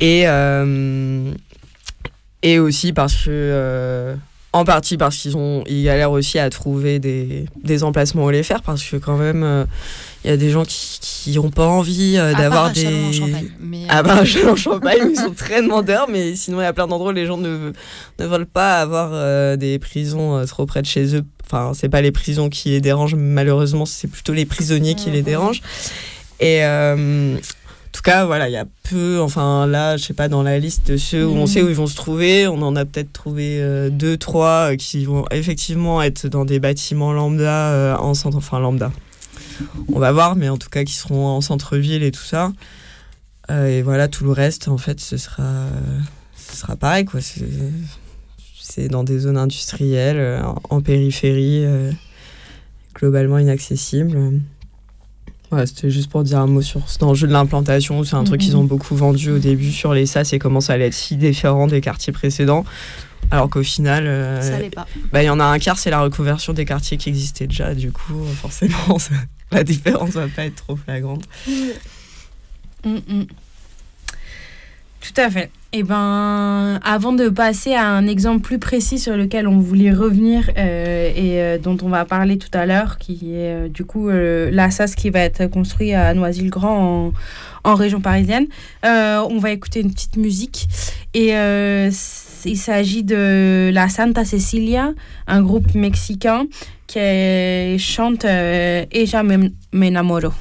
[0.01, 0.27] Et
[2.43, 4.17] et aussi parce que
[4.53, 8.43] en partie parce qu'ils ont, ils galèrent aussi à trouver des, des emplacements où les
[8.43, 9.41] faire, parce que quand même,
[10.25, 12.89] il euh, y a des gens qui n'ont pas envie euh, d'avoir des.
[13.61, 13.83] Mais...
[13.89, 17.11] Ah bah, en Champagne, ils sont très demandeurs, mais sinon, il y a plein d'endroits
[17.11, 17.73] où les gens ne,
[18.19, 21.25] ne veulent pas avoir euh, des prisons trop près de chez eux.
[21.45, 25.23] Enfin, c'est pas les prisons qui les dérangent, malheureusement, c'est plutôt les prisonniers qui les
[25.23, 25.63] dérangent.
[26.41, 26.63] Et,
[27.89, 30.59] en tout cas, voilà, il y a peu, enfin là, je sais pas, dans la
[30.59, 33.13] liste de ceux où on sait où ils vont se trouver, on en a peut-être
[33.15, 38.13] trouvé euh, deux, trois euh, qui vont effectivement être dans des bâtiments lambda, euh, en
[38.13, 38.93] centre, enfin lambda.
[39.93, 42.53] On va voir, mais en tout cas qui seront en centre-ville et tout ça.
[43.51, 45.65] et voilà, tout le reste, en fait, ce sera,
[46.37, 47.21] ce sera pareil, quoi.
[48.61, 51.65] C'est dans des zones industrielles, en périphérie,
[52.95, 54.41] globalement inaccessibles.
[55.51, 58.05] Ouais, c'était juste pour dire un mot sur ce jeu de l'implantation.
[58.05, 58.69] C'est un truc qu'ils ont mhm.
[58.69, 61.81] beaucoup vendu au début sur les SAS et comment ça allait être si différent des
[61.81, 62.65] quartiers précédents.
[63.31, 64.69] Alors qu'au final, euh.
[65.13, 67.75] Bah, il y en a un quart, c'est la reconversion des quartiers qui existaient déjà.
[67.75, 68.99] Du coup, forcément,
[69.51, 71.25] la différence va pas être trop flagrante.
[72.85, 73.27] Mm, mm.
[75.01, 75.51] Tout à fait.
[75.75, 80.51] Eh ben, avant de passer à un exemple plus précis sur lequel on voulait revenir
[80.57, 84.09] euh, et euh, dont on va parler tout à l'heure, qui est euh, du coup
[84.09, 87.13] l'Assas qui va être construit à Noisy-le-Grand
[87.65, 88.47] en, région parisienne,
[88.83, 90.69] on va écouter une petite musique.
[91.13, 94.95] Et il s'agit de la Santa Cecilia,
[95.27, 96.47] un groupe mexicain
[96.87, 100.33] qui chante Ella me, me enamoro.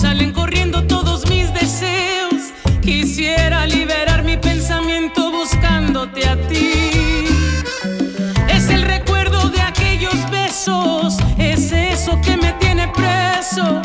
[0.00, 2.54] salen corriendo todos mis deseos.
[2.80, 6.90] Quisiera liberar mi pensamiento buscándote a ti.
[8.48, 13.82] Es el recuerdo de aquellos besos, es eso que me tiene preso.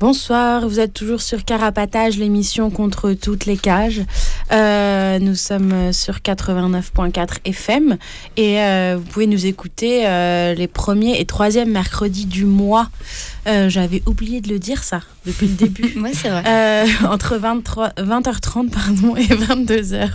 [0.00, 4.00] Bonsoir, vous êtes toujours sur Carapatage, l'émission contre toutes les cages.
[4.50, 7.98] Euh, nous sommes sur 89.4 FM
[8.38, 12.88] et euh, vous pouvez nous écouter euh, les premiers et troisièmes mercredis du mois.
[13.44, 15.94] J'avais oublié de le dire ça depuis le début.
[16.00, 16.86] Ouais, c'est vrai.
[17.06, 20.08] Entre 23, 20h30 pardon, et 22h.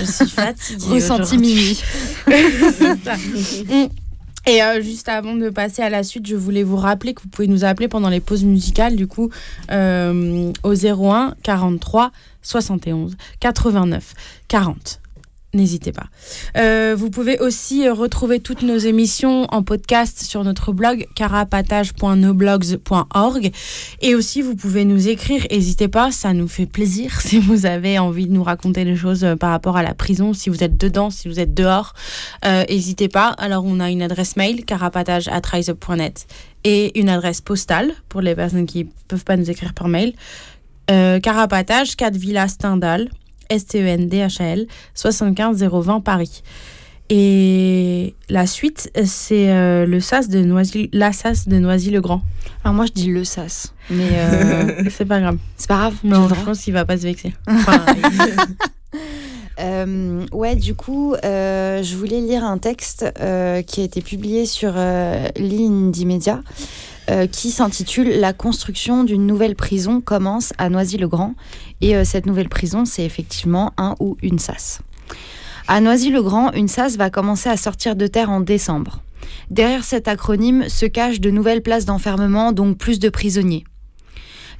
[0.00, 0.94] Je suis fatiguée.
[0.94, 1.80] Ressenti minuit.
[4.48, 7.28] Et euh, juste avant de passer à la suite, je voulais vous rappeler que vous
[7.28, 9.28] pouvez nous appeler pendant les pauses musicales, du coup,
[9.72, 14.14] euh, au 01 43 71 89
[14.46, 15.00] 40.
[15.56, 16.06] N'hésitez pas.
[16.56, 23.50] Euh, vous pouvez aussi euh, retrouver toutes nos émissions en podcast sur notre blog carapatage.noblogs.org.
[24.02, 25.46] Et aussi, vous pouvez nous écrire.
[25.50, 29.24] N'hésitez pas, ça nous fait plaisir si vous avez envie de nous raconter des choses
[29.24, 31.94] euh, par rapport à la prison, si vous êtes dedans, si vous êtes dehors.
[32.44, 33.28] N'hésitez pas.
[33.38, 36.26] Alors, on a une adresse mail carapatage.net
[36.64, 40.12] et une adresse postale pour les personnes qui peuvent pas nous écrire par mail.
[40.90, 43.08] Euh, carapatage, 4 Villa Stendhal,
[43.50, 46.42] S-T-E-N-D-H-A-L, 75 020 Paris.
[47.08, 52.20] Et la suite, c'est euh, le sas de Noisy, la sas de Noisy-le-Grand.
[52.64, 53.72] Alors moi, je dis le sas.
[53.90, 55.38] Mais euh, c'est pas grave.
[55.56, 55.94] C'est pas grave.
[56.02, 57.32] Non, je pense qu'il va pas se vexer.
[57.46, 57.84] Enfin,
[59.58, 63.06] Euh, ouais, du coup, je voulais lire un texte
[63.66, 66.42] qui a été publié sur euh, l'Indie Media
[67.10, 71.34] euh, qui s'intitule La construction d'une nouvelle prison commence à Noisy-le-Grand.
[71.80, 74.80] Et euh, cette nouvelle prison, c'est effectivement un ou une SAS.
[75.68, 79.02] À Noisy-le-Grand, une SAS va commencer à sortir de terre en décembre.
[79.50, 83.64] Derrière cet acronyme se cachent de nouvelles places d'enfermement, donc plus de prisonniers.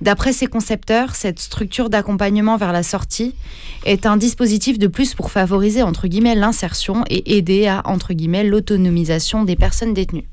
[0.01, 3.34] D'après ses concepteurs, cette structure d'accompagnement vers la sortie
[3.84, 7.82] est un dispositif de plus pour favoriser entre guillemets l'insertion et aider à
[8.44, 10.28] l'autonomisation des personnes détenues.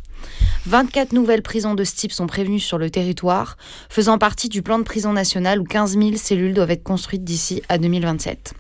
[0.66, 3.58] 24 nouvelles prisons de ce type sont prévenues sur le territoire,
[3.90, 7.62] faisant partie du plan de prison national où 15 000 cellules doivent être construites d'ici
[7.70, 8.54] à 2027.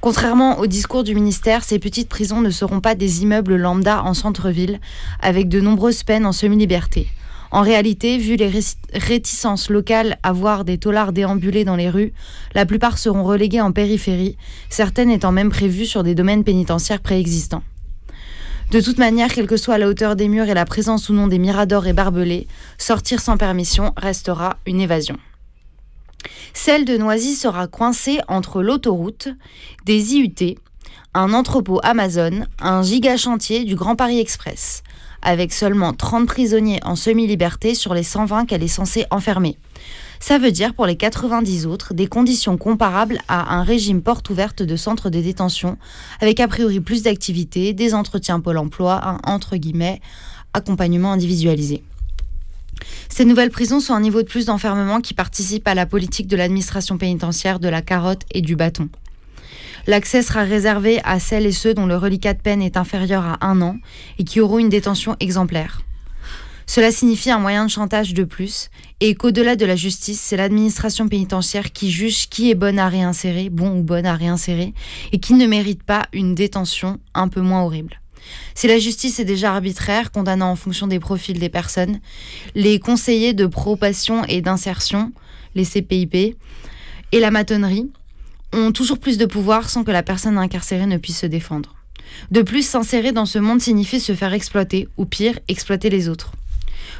[0.00, 4.12] Contrairement au discours du ministère, ces petites prisons ne seront pas des immeubles lambda en
[4.12, 4.80] centre-ville,
[5.20, 7.08] avec de nombreuses peines en semi-liberté.
[7.50, 8.60] En réalité, vu les ré-
[8.92, 12.12] réticences locales à voir des taulards déambuler dans les rues,
[12.54, 14.36] la plupart seront relégués en périphérie,
[14.68, 17.62] certaines étant même prévues sur des domaines pénitentiaires préexistants.
[18.74, 21.28] De toute manière, quelle que soit la hauteur des murs et la présence ou non
[21.28, 25.16] des miradors et barbelés, sortir sans permission restera une évasion.
[26.54, 29.28] Celle de Noisy sera coincée entre l'autoroute,
[29.84, 30.56] des IUT,
[31.14, 34.82] un entrepôt Amazon, un giga chantier du Grand Paris Express,
[35.22, 39.56] avec seulement 30 prisonniers en semi-liberté sur les 120 qu'elle est censée enfermer.
[40.26, 44.62] Ça veut dire pour les 90 autres des conditions comparables à un régime porte ouverte
[44.62, 45.76] de centre de détention,
[46.18, 50.00] avec a priori plus d'activités, des entretiens Pôle emploi, un entre guillemets
[50.54, 51.82] accompagnement individualisé.
[53.10, 56.36] Ces nouvelles prisons sont un niveau de plus d'enfermement qui participe à la politique de
[56.36, 58.88] l'administration pénitentiaire de la carotte et du bâton.
[59.86, 63.46] L'accès sera réservé à celles et ceux dont le reliquat de peine est inférieur à
[63.46, 63.76] un an
[64.18, 65.82] et qui auront une détention exemplaire.
[66.66, 68.70] Cela signifie un moyen de chantage de plus
[69.00, 73.50] et qu'au-delà de la justice, c'est l'administration pénitentiaire qui juge qui est bonne à réinsérer,
[73.50, 74.72] bon ou bonne à réinsérer,
[75.12, 78.00] et qui ne mérite pas une détention un peu moins horrible.
[78.54, 82.00] Si la justice est déjà arbitraire, condamnant en fonction des profils des personnes,
[82.54, 85.12] les conseillers de probation et d'insertion,
[85.54, 86.36] les CPIP,
[87.12, 87.90] et la matonnerie
[88.54, 91.74] ont toujours plus de pouvoir sans que la personne incarcérée ne puisse se défendre.
[92.30, 96.32] De plus, s'insérer dans ce monde signifie se faire exploiter, ou pire, exploiter les autres.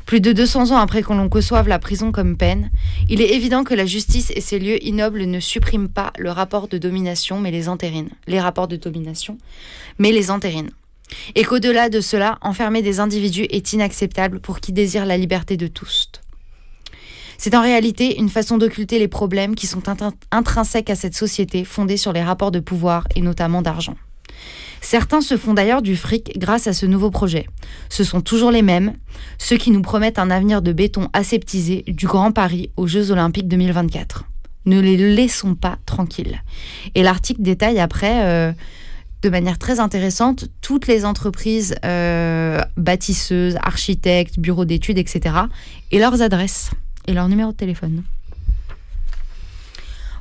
[0.07, 2.71] Plus de 200 ans après qu'on l'on conçoive la prison comme peine,
[3.09, 6.69] il est évident que la justice et ses lieux ignobles ne suppriment pas le rapport
[6.69, 8.11] de domination, mais les entérinent.
[8.27, 9.39] Les rapports de domination,
[9.99, 10.71] mais les entérinent.
[11.35, 15.69] Et qu'au-delà de cela, enfermer des individus est inacceptable pour qui désire la liberté de
[15.69, 16.11] tous.
[17.39, 21.65] C'est en réalité une façon d'occulter les problèmes qui sont intrin- intrinsèques à cette société
[21.65, 23.97] fondée sur les rapports de pouvoir et notamment d'argent.
[24.85, 27.47] Certains se font d'ailleurs du fric grâce à ce nouveau projet.
[27.89, 28.93] Ce sont toujours les mêmes,
[29.39, 33.49] ceux qui nous promettent un avenir de béton aseptisé du Grand Paris aux Jeux Olympiques
[33.49, 34.27] 2024.
[34.67, 36.43] Ne les laissons pas tranquilles.
[36.95, 38.53] Et l'article détaille après, euh,
[39.23, 45.35] de manière très intéressante, toutes les entreprises euh, bâtisseuses, architectes, bureaux d'études, etc.
[45.93, 46.73] et leurs adresses
[47.07, 48.03] et leur numéro de téléphone.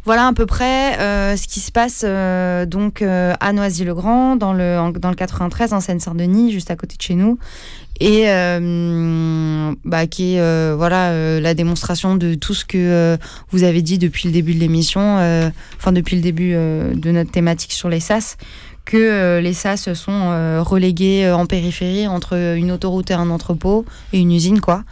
[0.05, 4.51] Voilà à peu près euh, ce qui se passe euh, donc euh, à Noisy-le-Grand, dans
[4.51, 7.39] le, dans le 93, en Seine-Saint-Denis, juste à côté de chez nous,
[8.01, 8.25] et
[9.85, 13.17] bah, qui est voilà la démonstration de tout ce que
[13.51, 15.17] vous avez dit depuis le début de l'émission,
[15.77, 18.35] enfin depuis le début de notre thématique sur les SAS,
[18.83, 24.33] que les SAS sont relégués en périphérie entre une autoroute et un entrepôt et une
[24.33, 24.83] usine quoi.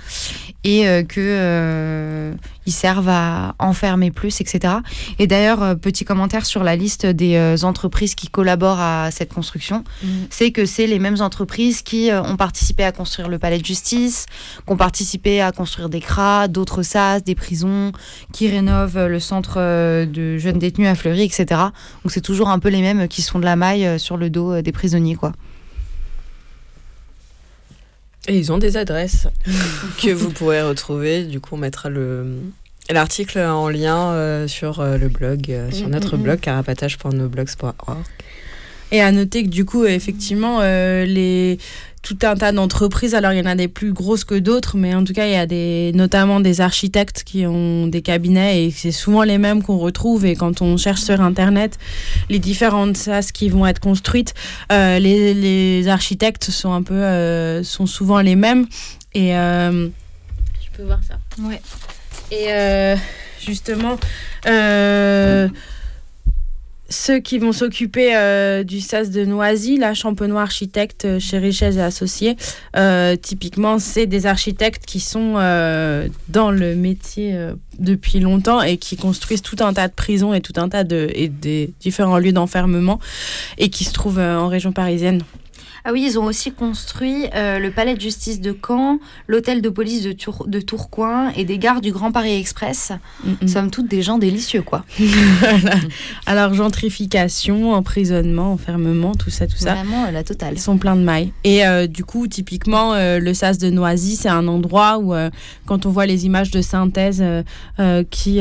[0.64, 2.32] et que
[2.66, 4.76] ils servent à enfermer plus, etc.
[5.20, 9.34] Et d'ailleurs, euh, petit commentaire sur la liste des euh, entreprises qui collaborent à cette
[9.34, 9.84] construction,
[10.30, 13.66] c'est que c'est les mêmes entreprises qui euh, ont participé à construire le palais de
[13.66, 14.26] justice,
[14.66, 17.92] qui ont participé à construire des CRA, d'autres SAS, des prisons,
[18.32, 19.58] qui rénovent le centre
[20.06, 21.46] de jeunes détenus à Fleury, etc.
[22.04, 24.30] Donc c'est toujours un peu les mêmes qui se font de la maille sur le
[24.30, 25.34] dos des prisonniers, quoi.
[28.32, 29.28] Et ils ont des adresses
[30.02, 31.26] que vous pourrez retrouver.
[31.26, 32.38] Du coup, on mettra le
[32.90, 36.24] l'article en lien euh, sur euh, le blog, euh, sur Mm, notre mm, mm.
[36.24, 37.98] blog carapatage.noblogs.org.
[38.94, 41.58] Et à noter que du coup, effectivement, les
[42.02, 43.14] tout un tas d'entreprises.
[43.14, 45.34] Alors, il y en a des plus grosses que d'autres, mais en tout cas, il
[45.34, 49.62] y a des, notamment des architectes qui ont des cabinets et c'est souvent les mêmes
[49.62, 50.26] qu'on retrouve.
[50.26, 51.78] Et quand on cherche sur Internet
[52.30, 54.34] les différentes SAS qui vont être construites,
[54.72, 58.66] euh, les, les architectes sont un peu, euh, sont souvent les mêmes.
[59.14, 59.88] Et euh,
[60.60, 61.20] je peux voir ça.
[61.40, 61.62] Ouais.
[62.32, 62.98] Et
[63.40, 63.98] justement,
[66.92, 71.78] ceux qui vont s'occuper euh, du SAS de Noisy, la champenois architecte euh, chez Richesse
[71.78, 72.36] et Associés,
[72.76, 75.32] euh, typiquement, c'est des architectes qui sont
[76.30, 77.38] dans le métier
[77.80, 81.10] depuis longtemps et qui construisent tout un tas de prisons et tout un tas de
[81.16, 83.00] et des différents lieux d'enfermement
[83.58, 85.24] et qui se trouvent en région parisienne.
[85.84, 89.70] Ah oui, ils ont aussi construit euh, le palais de justice de Caen, l'hôtel de
[89.70, 92.92] police de, Tour- de Tourcoing et des gares du Grand Paris Express.
[93.24, 94.86] Mm, Somme toute des gens délicieux, quoi.
[95.40, 95.76] Voilà.
[96.28, 99.74] Alors gentrification, emprisonnement, enfermement, tout ça, tout ça.
[99.76, 100.54] Vraiment euh, la totale.
[100.56, 101.32] Ils sont pleins de mailles.
[101.44, 105.14] Et euh, du coup, typiquement, le sas de Noisy, c'est un endroit où,
[105.66, 107.24] quand on voit les images de synthèse
[108.12, 108.40] qui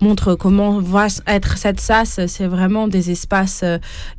[0.00, 3.64] montrent comment va être cette sas, c'est vraiment des espaces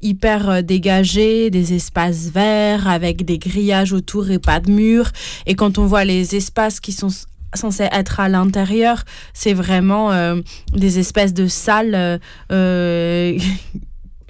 [0.02, 2.43] hyper dégagés, des espaces verts
[2.86, 5.12] avec des grillages autour et pas de murs.
[5.46, 7.10] Et quand on voit les espaces qui sont
[7.56, 9.04] censés être à l'intérieur,
[9.34, 10.42] c'est vraiment euh,
[10.74, 11.96] des espèces de salles.
[11.96, 12.18] euh,
[12.52, 13.38] euh,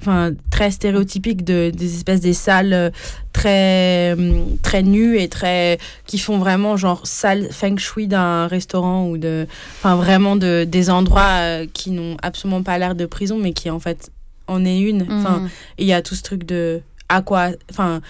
[0.02, 2.92] enfin très stéréotypiques de des espèces des salles
[3.32, 9.08] très hum, très nues et très qui font vraiment genre salle feng shui d'un restaurant
[9.08, 9.48] ou de
[9.80, 13.80] enfin vraiment de des endroits qui n'ont absolument pas l'air de prison mais qui en
[13.80, 14.12] fait
[14.48, 18.02] en est une enfin et il y a tout ce truc de à quoi enfin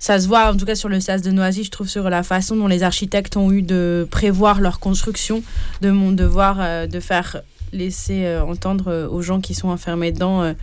[0.00, 2.22] ça se voit en tout cas sur le SAS de Noisy, je trouve, sur la
[2.22, 5.42] façon dont les architectes ont eu de prévoir leur construction,
[5.82, 7.42] de mon devoir euh, de faire
[7.74, 10.54] laisser euh, entendre euh, aux gens qui sont enfermés dedans.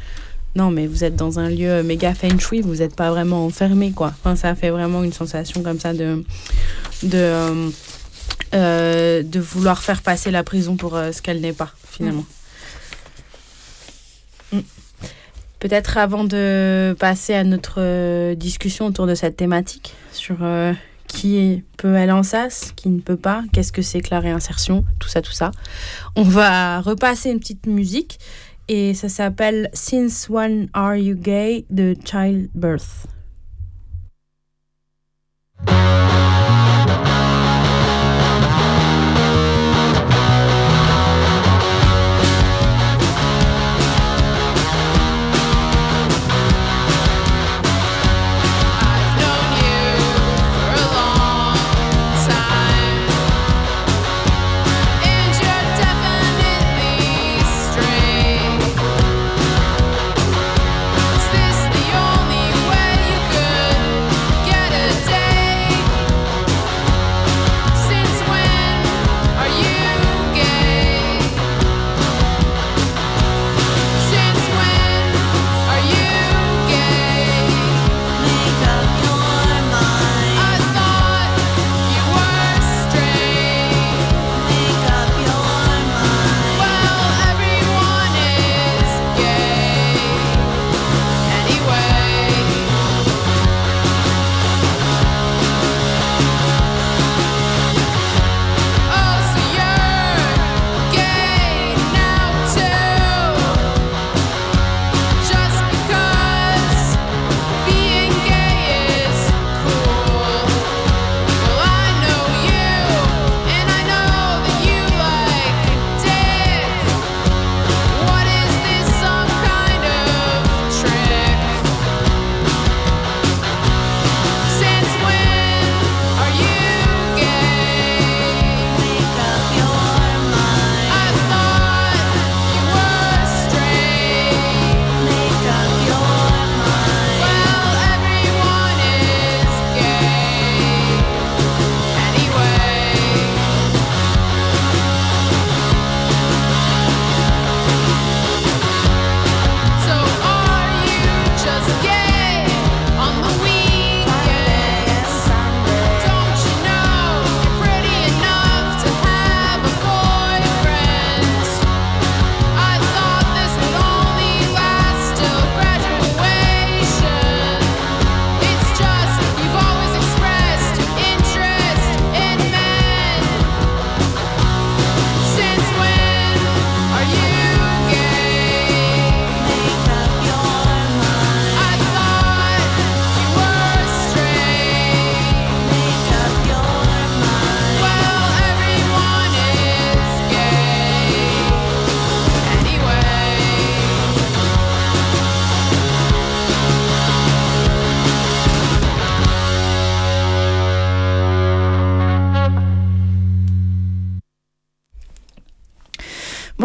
[0.55, 3.91] non, mais vous êtes dans un lieu méga feng shui, vous n'êtes pas vraiment enfermé,
[3.91, 4.11] quoi.
[4.19, 6.25] Enfin, ça fait vraiment une sensation comme ça de
[7.03, 7.71] de
[8.51, 12.21] de vouloir faire passer la prison pour ce qu'elle n'est pas finalement.
[12.21, 12.36] Mm.
[15.59, 20.73] Peut-être avant de passer à notre euh, discussion autour de cette thématique sur euh,
[21.07, 24.85] qui peut aller en SAS, qui ne peut pas, qu'est-ce que c'est que la réinsertion,
[24.99, 25.51] tout ça, tout ça.
[26.15, 28.19] On va repasser une petite musique
[28.67, 33.07] et ça s'appelle Since When Are You Gay de Childbirth.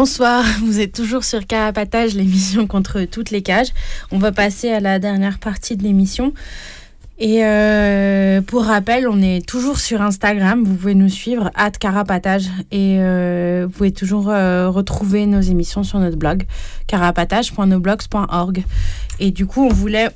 [0.03, 3.69] Bonsoir, vous êtes toujours sur Carapatage, l'émission contre toutes les cages.
[4.11, 6.33] On va passer à la dernière partie de l'émission.
[7.19, 10.61] Et euh, pour rappel, on est toujours sur Instagram.
[10.65, 12.47] Vous pouvez nous suivre, at carapatage.
[12.73, 16.43] Et euh, vous pouvez toujours euh, retrouver nos émissions sur notre blog,
[16.87, 18.65] carapatage.noblogs.org.
[19.21, 20.09] Et du coup, on voulait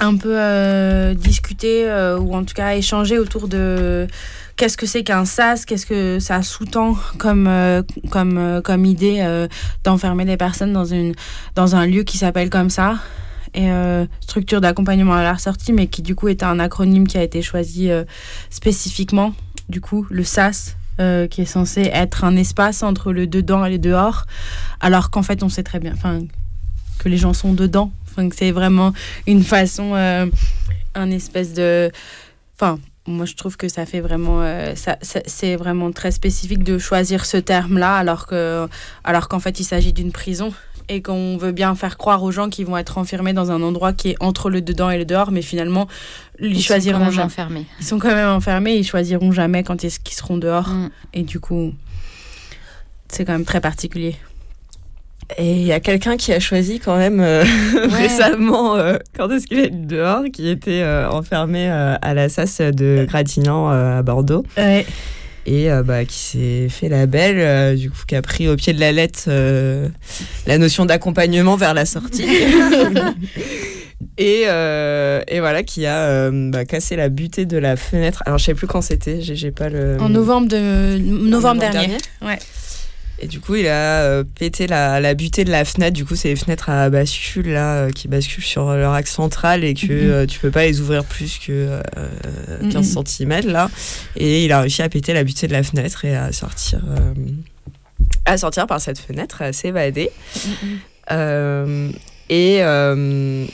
[0.00, 1.86] un peu discuter
[2.20, 4.06] ou en tout cas échanger autour de
[4.56, 9.18] qu'est-ce que c'est qu'un SAS, qu'est-ce que ça sous-tend comme, euh, comme, euh, comme idée
[9.20, 9.48] euh,
[9.84, 11.14] d'enfermer des personnes dans, une,
[11.54, 12.98] dans un lieu qui s'appelle comme ça?
[13.54, 13.70] Et
[14.20, 17.40] structure d'accompagnement à la ressortie, mais qui du coup est un acronyme qui a été
[17.40, 17.88] choisi
[18.50, 19.32] spécifiquement.
[19.70, 23.78] Du coup, le SAS, qui est censé être un espace entre le dedans et le
[23.78, 24.26] dehors,
[24.80, 25.94] alors qu'en fait on sait très bien
[26.98, 27.92] que les gens sont dedans.
[28.16, 28.92] Que c'est vraiment
[29.26, 30.26] une façon, euh,
[30.94, 31.90] un espèce de...
[32.54, 34.42] Enfin, moi je trouve que ça fait vraiment...
[34.42, 38.68] euh, ça, ça- c'est vraiment très spécifique de choisir ce terme-là, alors que
[39.04, 40.52] alors qu'en fait il s'agit d'une prison
[40.88, 43.92] et qu'on veut bien faire croire aux gens qu'ils vont être enfermés dans un endroit
[43.92, 45.88] qui est entre le dedans et le dehors, mais finalement,
[46.38, 47.26] ils, Ils sont choisiront quand même jamais.
[47.26, 47.66] enfermés.
[47.80, 50.68] Ils sont quand même enfermés, ils choisiront jamais quand est-ce qu'ils seront dehors.
[50.68, 50.90] Mm.
[51.14, 51.74] Et du coup,
[53.08, 54.14] c'est quand même très particulier.
[55.38, 57.44] Et il y a quelqu'un qui a choisi quand même euh,
[57.90, 62.60] récemment, euh, quand est-ce qu'il est dehors, qui était euh, enfermé euh, à la SAS
[62.60, 64.44] de Gratignan à Bordeaux.
[64.56, 64.86] Ouais.
[65.48, 68.80] Et bah, qui s'est fait la belle, du coup, qui a pris au pied de
[68.80, 69.30] la lettre
[70.46, 72.26] la notion d'accompagnement vers la sortie.
[74.18, 78.22] et, euh, et voilà, qui a euh, bah, cassé la butée de la fenêtre.
[78.26, 79.96] Alors, je sais plus quand c'était, j'ai j'ai pas le.
[80.00, 81.86] En novembre, de, novembre, novembre dernier.
[81.88, 82.38] dernier Ouais.
[83.18, 85.94] Et du coup, il a euh, pété la, la butée de la fenêtre.
[85.94, 89.64] Du coup, c'est les fenêtres à bascule là, euh, qui basculent sur leur axe central
[89.64, 90.10] et que Mhm.
[90.10, 91.80] euh, tu peux pas les ouvrir plus que euh,
[92.62, 92.72] Mhm.
[92.72, 93.70] 15 cm là.
[94.16, 97.14] Et il a réussi à péter la butée de la fenêtre et à sortir, euh,
[98.26, 100.10] à sortir par cette fenêtre, à s'évader.
[101.10, 101.90] Euh,
[102.28, 103.46] et, euh,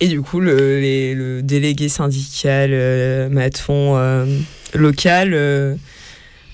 [0.00, 4.26] et du coup, le, les- le délégué syndical euh, Maton euh,
[4.74, 5.74] local euh,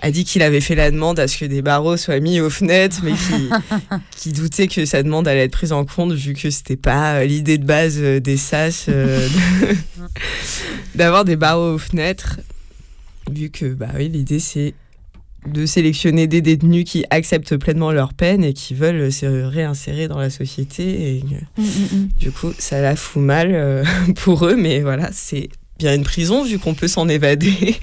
[0.03, 2.51] a dit qu'il avait fait la demande à ce que des barreaux soient mis aux
[2.51, 3.49] fenêtres, mais qui,
[4.16, 7.24] qui doutait que sa demande allait être prise en compte vu que c'était pas euh,
[7.24, 9.27] l'idée de base euh, des SAS euh,
[10.95, 12.41] d'avoir des barreaux aux fenêtres.
[13.31, 14.74] Vu que bah oui, l'idée c'est
[15.47, 20.19] de sélectionner des détenus qui acceptent pleinement leur peine et qui veulent se réinsérer dans
[20.19, 21.16] la société.
[21.16, 21.62] Et que,
[22.19, 23.85] du coup, ça la fout mal euh,
[24.16, 25.49] pour eux, mais voilà, c'est
[25.79, 27.77] bien une prison vu qu'on peut s'en évader.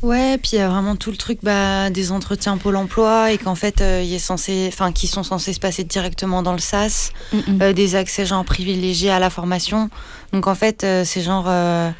[0.00, 3.38] Ouais, puis il y a vraiment tout le truc bah, des entretiens Pôle emploi et
[3.38, 6.60] qu'en fait, euh, il est censé, enfin, qui sont censés se passer directement dans le
[6.60, 7.12] SAS,
[7.60, 9.90] euh, des accès genre privilégiés à la formation.
[10.32, 11.90] Donc en fait, euh, c'est genre, euh,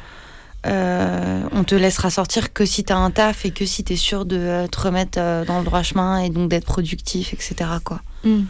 [1.51, 4.65] on te laissera sortir que si t'as un taf et que si t'es sûr de
[4.67, 7.55] te remettre dans le droit chemin et donc d'être productif, etc.
[7.83, 8.01] Quoi.
[8.23, 8.43] Mm.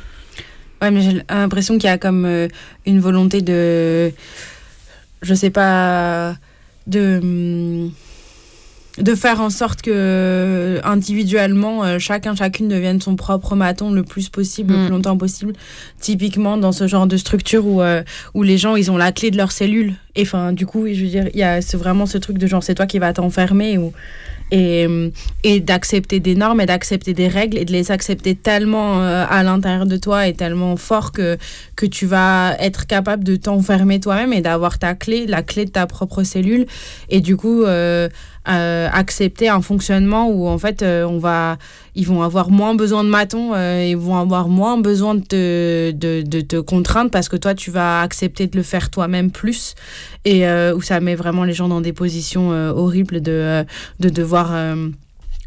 [0.81, 2.47] Ouais, mais j'ai l'impression qu'il y a comme
[2.85, 4.13] une volonté de.
[5.23, 6.35] Je sais pas.
[6.85, 7.89] De.
[9.01, 14.03] De faire en sorte que euh, individuellement, euh, chacun, chacune devienne son propre maton le
[14.03, 14.85] plus possible, le Mm.
[14.85, 15.53] plus longtemps possible.
[15.99, 18.03] Typiquement dans ce genre de structure où, euh,
[18.33, 19.93] où les gens, ils ont la clé de leur cellule.
[20.15, 22.63] Et enfin, du coup, je veux dire, il y a vraiment ce truc de genre,
[22.63, 23.93] c'est toi qui vas t'enfermer ou
[24.51, 24.87] et,
[25.43, 29.43] et d'accepter des normes et d'accepter des règles et de les accepter tellement euh, à
[29.43, 31.37] l'intérieur de toi et tellement fort que,
[31.79, 35.71] que tu vas être capable de t'enfermer toi-même et d'avoir ta clé, la clé de
[35.71, 36.65] ta propre cellule
[37.07, 38.09] et du coup euh,
[38.49, 41.57] euh, accepter un fonctionnement où en fait euh, on va
[41.95, 45.91] ils vont avoir moins besoin de matons euh, ils vont avoir moins besoin de te,
[45.91, 49.73] de, de te contraindre parce que toi tu vas accepter de le faire toi-même plus
[50.25, 50.45] et
[50.75, 53.63] où ça met vraiment les gens dans des positions horribles de,
[54.01, 54.51] de devoir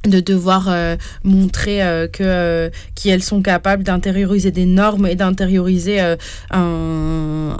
[0.04, 6.00] de devoir euh, montrer euh, que euh, qu'elles sont capables d'intérioriser des normes et d'intérioriser
[6.00, 6.16] euh,
[6.50, 7.56] un,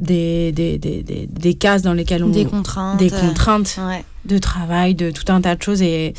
[0.00, 2.98] des, des, des, des, des cases dans lesquelles on Des contraintes.
[2.98, 4.04] des contraintes ouais.
[4.24, 6.14] de travail de tout un tas de choses et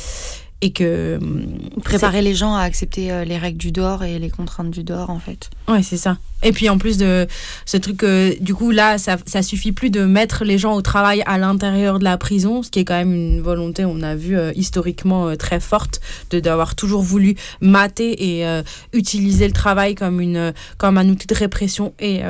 [0.60, 1.46] et que hum,
[1.84, 5.10] Préparer les gens à accepter euh, les règles du dehors et les contraintes du dehors,
[5.10, 5.50] en fait.
[5.68, 6.18] Ouais, c'est ça.
[6.44, 7.26] Et puis en plus de
[7.66, 10.82] ce truc, euh, du coup, là, ça, ça suffit plus de mettre les gens au
[10.82, 14.14] travail à l'intérieur de la prison, ce qui est quand même une volonté, on a
[14.14, 18.62] vu euh, historiquement euh, très forte, de d'avoir toujours voulu mater et
[18.92, 22.20] utiliser le travail comme, une, comme un outil de répression et,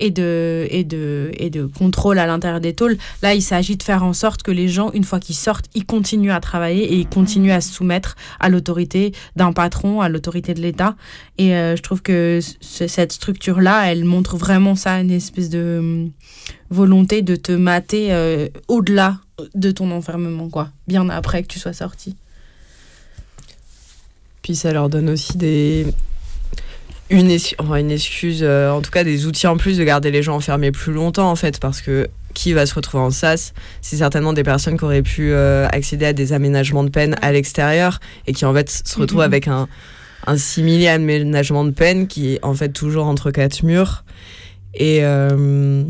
[0.00, 2.98] et, de, et, de, et de contrôle à l'intérieur des tôles.
[3.22, 5.86] Là, il s'agit de faire en sorte que les gens, une fois qu'ils sortent, ils
[5.86, 10.54] continuent à travailler et ils continuent à se soumettre à l'autorité d'un patron, à l'autorité
[10.54, 10.94] de l'État.
[11.38, 15.78] Et euh, je trouve que ce- cette structure-là, elle montre vraiment ça, une espèce de
[15.80, 16.10] hum,
[16.70, 19.18] volonté de te mater euh, au-delà
[19.54, 22.14] de ton enfermement, quoi, bien après que tu sois sorti.
[24.42, 25.86] Puis ça leur donne aussi des
[27.10, 30.34] une, une excuse, euh, en tout cas des outils en plus de garder les gens
[30.36, 34.32] enfermés plus longtemps en fait, parce que qui va se retrouver en SAS C'est certainement
[34.32, 38.32] des personnes qui auraient pu euh, accéder à des aménagements de peine à l'extérieur et
[38.32, 39.24] qui en fait se retrouvent Mhm.
[39.26, 39.68] avec un,
[40.26, 44.04] un simili aménagement de peine qui est en fait toujours entre quatre murs
[44.74, 45.84] et euh,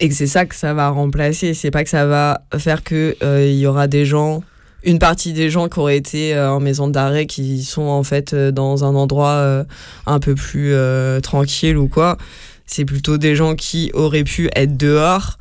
[0.00, 1.52] et que c'est ça que ça va remplacer.
[1.54, 4.42] C'est pas que ça va faire que euh, il y aura des gens,
[4.84, 8.32] une partie des gens qui auraient été euh, en maison d'arrêt qui sont en fait
[8.32, 9.64] euh, dans un endroit euh,
[10.06, 12.16] un peu plus euh, tranquille ou quoi.
[12.64, 15.36] C'est plutôt des gens qui auraient pu être dehors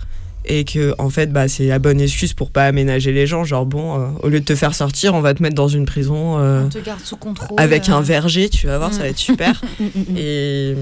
[0.45, 3.43] et que en fait bah c'est la bonne excuse pour pas aménager les gens.
[3.43, 5.85] Genre bon, euh, au lieu de te faire sortir, on va te mettre dans une
[5.85, 6.39] prison.
[6.39, 7.59] euh, On te garde sous contrôle.
[7.59, 7.93] avec euh.
[7.93, 9.61] un verger, tu vas voir, ça va être super.
[10.17, 10.75] Et,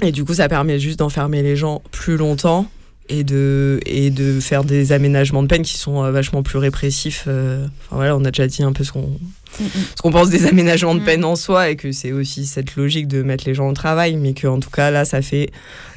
[0.00, 2.66] et du coup, ça permet juste d'enfermer les gens plus longtemps
[3.08, 7.24] et de, et de faire des aménagements de peine qui sont euh, vachement plus répressifs.
[7.26, 7.66] euh.
[7.86, 9.18] Enfin, voilà, on a déjà dit un peu ce qu'on
[9.58, 13.08] ce qu'on pense des aménagements de peine en soi et que c'est aussi cette logique
[13.08, 15.50] de mettre les gens au travail, mais que en tout cas là, ça fait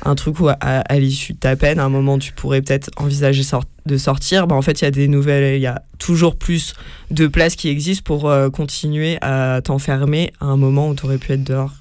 [0.06, 2.90] un truc où à, à l'issue de ta peine, à un moment, tu pourrais peut-être
[2.96, 4.48] envisager sort- de sortir.
[4.48, 6.74] Bah, en fait, il y a des nouvelles, il y a toujours plus
[7.12, 11.18] de places qui existent pour euh, continuer à t'enfermer à un moment où tu aurais
[11.18, 11.74] pu être dehors.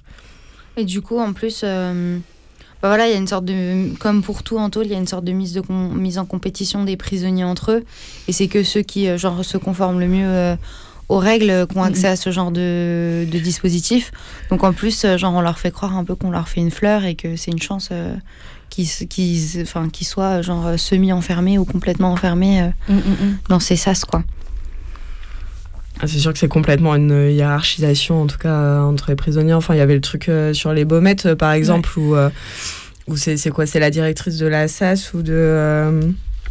[0.77, 2.19] Et du coup, en plus, euh,
[2.83, 3.95] bah voilà, il y a une sorte de.
[3.99, 6.19] Comme pour tout en tôle, il y a une sorte de mise, de com- mise
[6.19, 7.85] en compétition des prisonniers entre eux.
[8.29, 10.57] Et c'est que ceux qui euh, genre, se conforment le mieux euh,
[11.09, 14.13] aux règles, qui ont accès à ce genre de, de dispositif.
[14.49, 16.71] Donc en plus, euh, genre, on leur fait croire un peu qu'on leur fait une
[16.71, 18.15] fleur et que c'est une chance euh,
[18.71, 22.95] qu'ils qu'ils qu'ils soient genre, semi-enfermés ou complètement enfermés euh,
[23.49, 24.23] dans ces sas, quoi.
[26.03, 29.53] Ah, C'est sûr que c'est complètement une hiérarchisation, en tout cas, euh, entre les prisonniers.
[29.55, 32.31] Enfin, il y avait le truc euh, sur les baumettes, euh, par exemple, où, euh,
[33.07, 35.33] où c'est quoi C'est la directrice de la SAS ou de.
[35.35, 36.01] euh,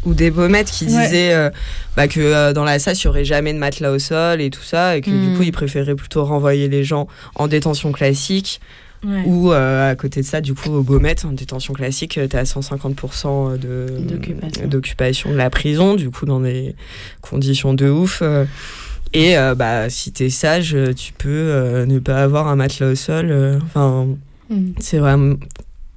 [0.06, 0.92] ou des baumettes qui Ouais.
[0.92, 1.50] disaient euh,
[1.98, 4.50] bah, que euh, dans la SAS, il n'y aurait jamais de matelas au sol et
[4.50, 5.30] tout ça, et que Mm.
[5.32, 8.62] du coup, ils préféraient plutôt renvoyer les gens en détention classique.
[9.06, 9.24] Ouais.
[9.26, 12.44] Ou euh, à côté de ça, du coup, au Baumettes, en détention classique, tu à
[12.46, 14.68] 150% de- D'occupation.
[14.68, 16.76] d'occupation de la prison, du coup, dans des
[17.22, 18.20] conditions de ouf.
[18.22, 18.46] euh.
[19.14, 22.88] Et euh, bah, si t'es sage, euh, tu peux euh, ne pas avoir un matelas
[22.91, 23.30] au sol.
[23.31, 23.60] euh.
[23.65, 24.07] Enfin,
[24.49, 24.72] Mm.
[24.80, 25.36] c'est vraiment,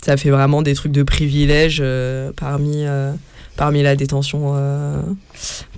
[0.03, 1.83] ça fait vraiment des trucs de privilège
[2.37, 2.85] parmi,
[3.57, 4.55] parmi la détention,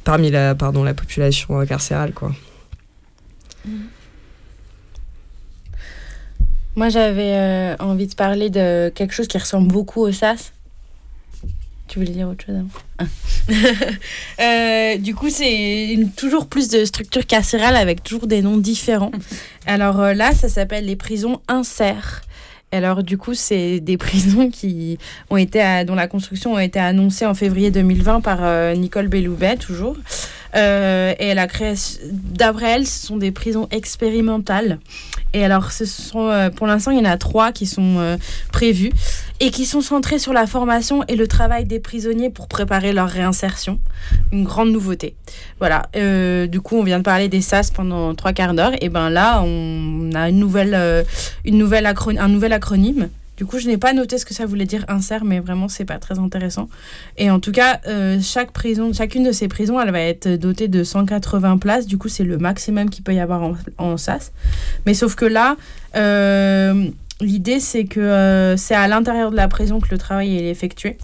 [0.02, 2.32] parmi la, pardon, la population carcérale, quoi.
[6.74, 10.52] Moi, j'avais envie de parler de quelque chose qui ressemble beaucoup au SAS.
[11.86, 13.05] Tu voulais dire autre chose avant Ah.
[14.40, 19.12] Euh, Du coup, c'est toujours plus de structures carcérales avec toujours des noms différents.
[19.66, 22.23] Alors euh, là, ça s'appelle les prisons inserts.
[22.73, 24.98] Alors du coup, c'est des prisons qui
[25.31, 29.09] ont été à- dont la construction a été annoncée en février 2020 par euh, Nicole
[29.09, 29.97] Belloubet, toujours.
[30.57, 34.79] Euh, et la création, d'après elle, ce sont des prisons expérimentales.
[35.33, 38.17] Et alors, ce sont, euh, pour l'instant, il y en a trois qui sont euh,
[38.53, 38.93] prévues
[39.41, 43.09] et qui sont centrées sur la formation et le travail des prisonniers pour préparer leur
[43.09, 43.81] réinsertion.
[44.31, 45.17] Une grande nouveauté.
[45.59, 45.87] Voilà.
[45.97, 48.73] Euh, du coup, on vient de parler des SAS pendant trois quarts d'heure.
[48.81, 51.05] Et ben là, on a une nouvelle,
[51.45, 53.09] une nouvelle un nouvel acronyme.
[53.36, 55.85] Du coup, je n'ai pas noté ce que ça voulait dire insert, mais vraiment, c'est
[55.85, 56.69] pas très intéressant.
[57.19, 60.69] Et en tout cas, euh, chaque prison, chacune de ces prisons, elle va être dotée
[60.69, 61.86] de 180 places.
[61.86, 64.32] Du coup, c'est le maximum qu'il peut y avoir en, SAS.
[64.86, 65.56] Mais sauf que là,
[65.97, 66.89] euh,
[67.20, 70.97] l'idée, c'est que euh, c'est à l'intérieur de la prison que le travail est effectué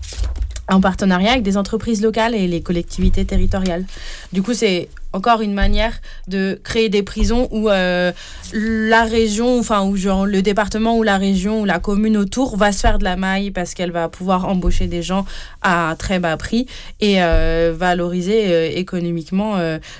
[0.69, 3.85] en partenariat avec des entreprises locales et les collectivités territoriales.
[4.33, 8.13] Du coup, c'est encore une manière de créer des prisons où euh,
[8.53, 12.73] la région, enfin, où genre le département ou la région ou la commune autour va
[12.73, 15.25] se faire de la maille parce qu'elle va pouvoir embaucher des gens
[15.63, 16.67] à très bas prix
[17.01, 19.59] et euh, valoriser euh, économiquement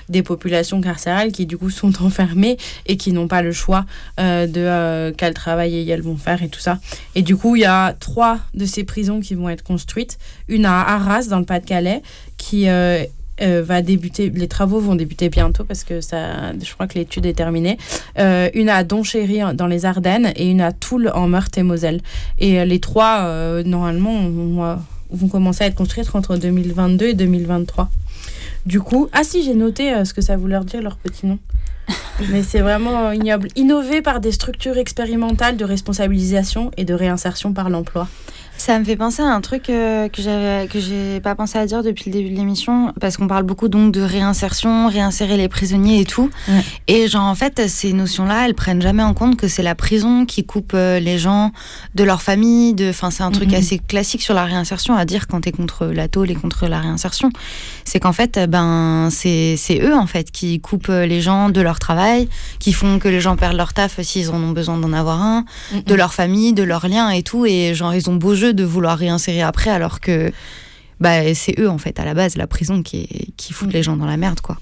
[0.09, 3.85] des populations carcérales qui du coup sont enfermées et qui n'ont pas le choix
[4.17, 6.79] de quel travail elles vont faire et tout ça.
[7.15, 10.17] Et du coup, il y a trois de ces prisons qui vont être construites.
[10.47, 12.01] Une à Arras, dans le Pas-de-Calais,
[12.37, 12.67] qui
[13.41, 17.25] euh, va débuter, les travaux vont débuter bientôt parce que ça, je crois que l'étude
[17.25, 17.77] est terminée.
[18.19, 22.01] Euh, une à Donchéry dans les Ardennes et une à Toul en Meurthe-et-Moselle.
[22.39, 24.77] Et euh, les trois, normalement, vont,
[25.09, 27.89] vont commencer à être construites entre 2022 et 2023.
[28.65, 31.39] Du coup, ah si, j'ai noté ce que ça voulait leur dire, leur petit nom.
[32.29, 33.47] Mais c'est vraiment ignoble.
[33.55, 38.07] Innover par des structures expérimentales de responsabilisation et de réinsertion par l'emploi.
[38.63, 41.65] Ça me fait penser à un truc euh, que j'avais que j'ai pas pensé à
[41.65, 45.47] dire depuis le début de l'émission parce qu'on parle beaucoup donc de réinsertion, réinsérer les
[45.47, 46.29] prisonniers et tout.
[46.47, 46.61] Ouais.
[46.87, 50.27] Et genre en fait ces notions-là, elles prennent jamais en compte que c'est la prison
[50.27, 51.51] qui coupe euh, les gens
[51.95, 53.55] de leur famille, de enfin c'est un truc Mhm.
[53.55, 56.79] assez classique sur la réinsertion à dire quand t'es contre la tôle et contre la
[56.81, 57.31] réinsertion.
[57.83, 61.61] C'est qu'en fait ben c'est c'est eux en fait qui coupent euh, les gens de
[61.61, 62.29] leur travail,
[62.59, 65.45] qui font que les gens perdent leur taf s'ils en ont besoin d'en avoir un
[65.87, 67.47] de leur famille, de leurs liens et tout.
[67.47, 70.31] Et genre, ils ont beau jeu de vouloir réinsérer après, alors que
[70.99, 73.83] bah, c'est eux, en fait, à la base, la prison qui, est, qui foutent les
[73.83, 74.57] gens dans la merde, quoi.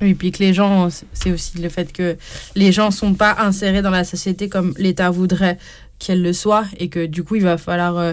[0.00, 2.16] Oui, puis que les gens, c'est aussi le fait que
[2.54, 5.58] les gens sont pas insérés dans la société comme l'État voudrait
[5.98, 8.12] qu'elle le soit et que du coup il va falloir euh,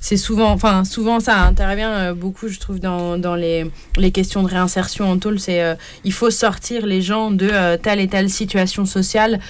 [0.00, 4.42] c'est souvent enfin souvent ça intervient euh, beaucoup je trouve dans, dans les, les questions
[4.42, 5.74] de réinsertion en tôle c'est euh,
[6.04, 9.40] il faut sortir les gens de euh, telle et telle situation sociale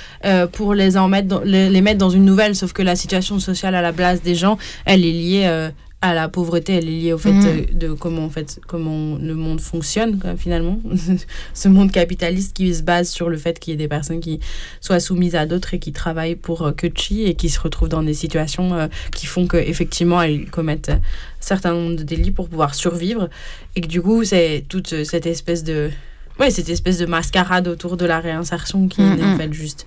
[0.52, 2.55] pour les en mettre dans- les, mettre dans une nouvelle.
[2.56, 5.68] Sauf que la situation sociale à la base des gens elle est liée
[6.00, 9.34] à la pauvreté, elle est liée au fait euh, de comment en fait comment le
[9.34, 10.78] monde fonctionne quoi, finalement,
[11.54, 14.38] ce monde capitaliste qui se base sur le fait qu'il y ait des personnes qui
[14.80, 17.88] soient soumises à d'autres et qui travaillent pour euh, que chi et qui se retrouvent
[17.88, 21.00] dans des situations euh, qui font que effectivement elles commettent un
[21.40, 23.28] certain nombre de délits pour pouvoir survivre.
[23.74, 25.90] Et que du coup c'est toute euh, cette espèce de
[26.38, 29.36] ouais cette espèce de mascarade autour de la réinsertion qui est en Mhm.
[29.36, 29.84] fait juste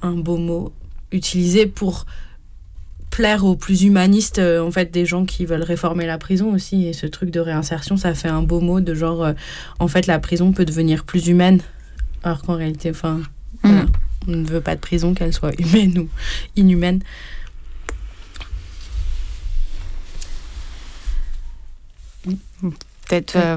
[0.00, 0.72] un beau mot
[1.10, 2.06] utilisé pour
[3.12, 6.86] plaire aux plus humanistes, euh, en fait, des gens qui veulent réformer la prison aussi.
[6.86, 9.32] Et ce truc de réinsertion, ça fait un beau mot de genre, euh,
[9.78, 11.60] en fait, la prison peut devenir plus humaine.
[12.24, 13.20] Alors qu'en réalité, enfin,
[13.62, 13.84] voilà,
[14.26, 16.08] on ne veut pas de prison, qu'elle soit humaine ou
[16.56, 17.00] inhumaine.
[23.12, 23.36] Peut-être.
[23.36, 23.56] euh,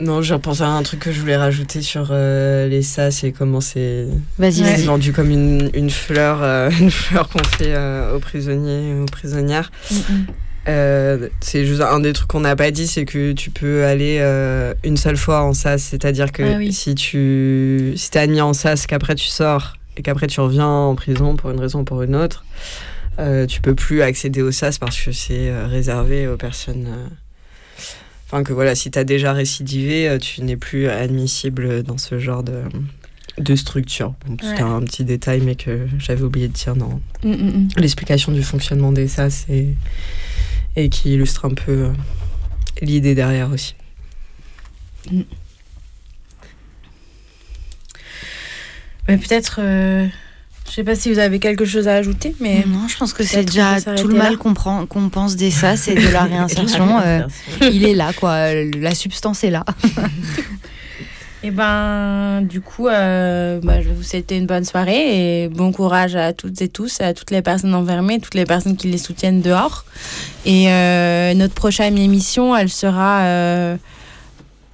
[0.00, 3.30] Non, j'ai repensé à un truc que je voulais rajouter sur euh, les sas et
[3.32, 4.06] comment c'est
[4.38, 4.82] Vas-y, c'est vas-y.
[4.84, 9.06] vendu comme une, une fleur, euh, une fleur qu'on fait euh, aux prisonniers et aux
[9.06, 9.70] prisonnières.
[10.68, 14.18] Euh, c'est juste un des trucs qu'on n'a pas dit, c'est que tu peux aller
[14.20, 16.72] euh, une seule fois en sas, c'est-à-dire que Ah oui.
[16.72, 20.94] si tu si t'es admis en sas, qu'après tu sors et qu'après tu reviens en
[20.96, 22.44] prison pour une raison ou pour une autre,
[23.18, 26.86] euh, tu peux plus accéder au sas parce que c'est euh, réservé aux personnes.
[28.32, 32.44] Enfin que voilà, si t'as déjà récidivé, euh, tu n'es plus admissible dans ce genre
[32.44, 32.62] de
[33.38, 34.14] de structure.
[34.26, 37.68] Bon, C'était un petit détail, mais que j'avais oublié de dire dans Mm, mm, mm.
[37.78, 39.74] l'explication du fonctionnement des SAS et,
[40.76, 41.92] et qui illustre un peu euh,
[42.82, 43.74] l'idée derrière aussi.
[49.08, 50.06] Mais peut-être, euh,
[50.70, 53.24] je sais pas si vous avez quelque chose à ajouter, mais Non, je pense que
[53.24, 57.00] c'est déjà tout le mal qu'on prend- qu'on pense des sas et de la réinsertion.
[57.04, 57.20] euh,
[57.60, 58.54] il est là, quoi.
[58.78, 59.64] La substance est là.
[61.42, 65.72] Et ben, du coup, euh, bah, je vais vous souhaiter une bonne soirée et bon
[65.72, 68.98] courage à toutes et tous, à toutes les personnes enfermées, toutes les personnes qui les
[68.98, 69.86] soutiennent dehors.
[70.44, 73.20] Et euh, notre prochaine émission, elle sera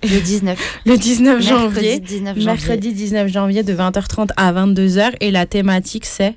[0.09, 0.81] Le 19.
[0.87, 2.01] le 19 Mercredi janvier.
[2.01, 2.45] 19 janvier.
[2.47, 5.13] Mercredi 19 janvier de 20h30 à 22h.
[5.21, 6.35] Et la thématique, c'est?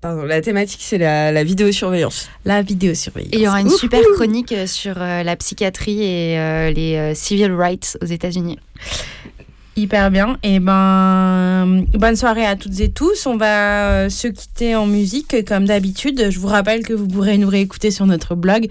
[0.00, 2.28] Pardon, la thématique, c'est la, la vidéosurveillance.
[2.44, 3.32] la vidéosurveillance.
[3.32, 3.78] Et il y aura une Ouhou.
[3.78, 8.58] super chronique euh, sur euh, la psychiatrie et euh, les euh, civil rights aux États-Unis.
[9.74, 10.36] Hyper bien.
[10.42, 13.26] Et ben, bonne soirée à toutes et tous.
[13.26, 16.28] On va euh, se quitter en musique comme d'habitude.
[16.30, 18.68] Je vous rappelle que vous pourrez nous réécouter sur notre blog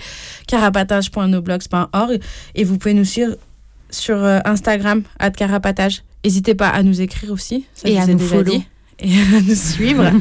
[0.48, 2.20] carapatage.noblogs.org
[2.56, 3.36] et vous pouvez nous suivre
[3.90, 5.04] sur euh, Instagram
[5.36, 6.04] @carapatage.
[6.24, 7.66] N'hésitez pas à nous écrire aussi.
[7.74, 8.44] Ça, Et à nous follow.
[8.44, 8.66] dit.
[9.02, 10.12] Et à nous suivre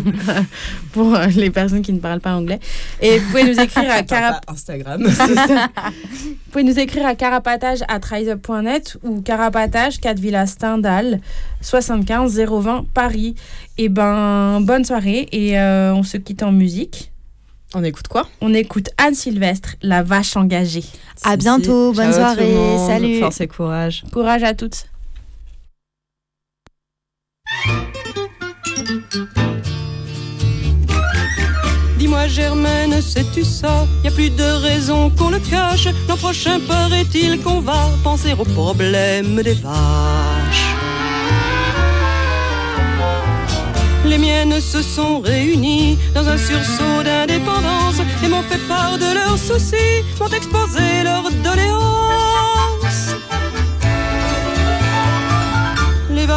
[0.93, 2.59] pour euh, les personnes qui ne parlent pas anglais.
[3.01, 5.02] Et vous pouvez nous écrire à carap Instagram.
[6.51, 11.20] Vous pouvez nous écrire à carapatage à riseup.net ou carapatage 4 Villa Stendhal
[11.61, 13.36] 75 020 Paris.
[13.78, 17.12] Et ben, bonne soirée et euh, on se quitte en musique.
[17.73, 18.27] On écoute quoi?
[18.40, 20.85] On écoute Anne Sylvestre, la vache engagée.
[21.23, 23.19] À bientôt, bonne Ciao tout le soirée, monde, salut.
[23.20, 24.05] Force et courage.
[24.12, 24.86] Courage à toutes.
[31.99, 33.87] Dis-moi Germaine, sais-tu ça?
[34.05, 35.89] Y a plus de raison qu'on le cache.
[36.09, 40.75] L'an prochain paraît-il qu'on va penser au problème des vaches.
[44.07, 49.39] Les miennes se sont réunies dans un sursaut d'indépendance et m'ont fait part de leurs
[49.39, 52.20] soucis, m'ont exposé leurs doléances.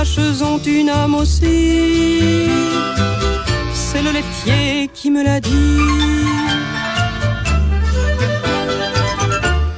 [0.04, 2.50] Vaches ont une âme aussi,
[3.74, 5.80] c'est le laitier qui me l'a dit.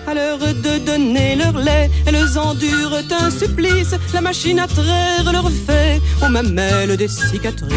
[0.08, 3.94] À l'heure de donner leur lait, elles endurent un supplice.
[4.14, 7.76] La machine à traire leur fait aux mamelles des cicatrices.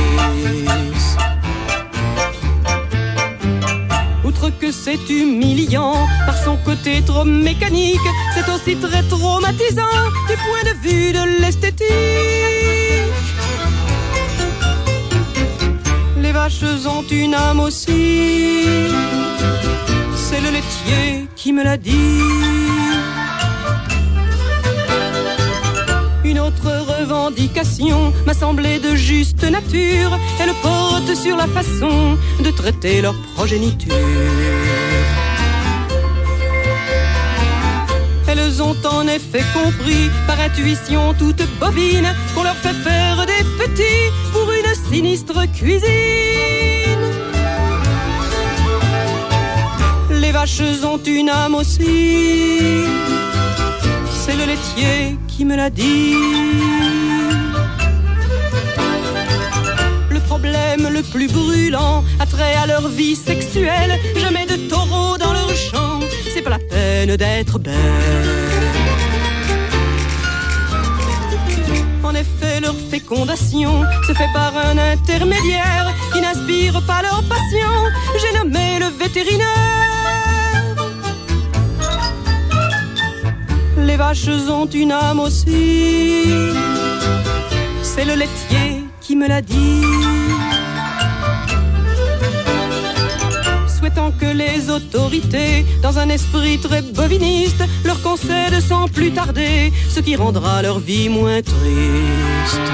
[4.61, 5.95] Que c'est humiliant
[6.25, 8.09] par son côté trop mécanique.
[8.35, 9.99] C'est aussi très traumatisant
[10.29, 11.87] du point de vue de l'esthétique.
[16.21, 18.65] Les vaches ont une âme aussi.
[20.15, 22.68] C'est le laitier qui me l'a dit.
[26.29, 30.19] Une autre revendication m'a semblé de juste nature.
[30.39, 33.95] Elle porte sur la façon de traiter leur progéniture.
[38.27, 44.13] Elles ont en effet compris par intuition toute bobine qu'on leur fait faire des petits
[44.33, 45.89] pour une sinistre cuisine.
[50.11, 52.85] Les vaches ont une âme aussi.
[54.29, 56.13] C'est le laitier qui me l'a dit.
[60.11, 63.99] Le problème le plus brûlant a trait à leur vie sexuelle.
[64.17, 66.01] Jamais de taureaux dans leur champ,
[66.35, 67.73] c'est pas la peine d'être belle.
[72.05, 77.73] En effet, leur fécondation se fait par un intermédiaire qui n'inspire pas leur passion.
[78.21, 79.98] J'ai nommé le vétérinaire.
[83.99, 86.31] Vaches ont une âme aussi.
[87.83, 89.83] C'est le laitier qui me l'a dit.
[93.77, 99.99] Souhaitant que les autorités, dans un esprit très boviniste, leur concèdent sans plus tarder ce
[99.99, 102.69] qui rendra leur vie moins triste.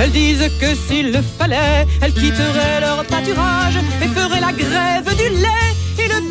[0.00, 5.28] Elles disent que s'il le fallait, elles quitteraient leur pâturage et feraient la grève du
[5.42, 5.47] lait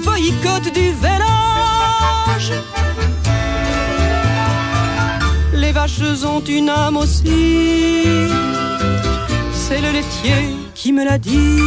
[0.08, 2.52] boycott du vélage.
[5.54, 8.06] Les vaches ont une âme aussi.
[9.54, 10.42] C'est le laitier
[10.74, 11.60] qui me l'a dit.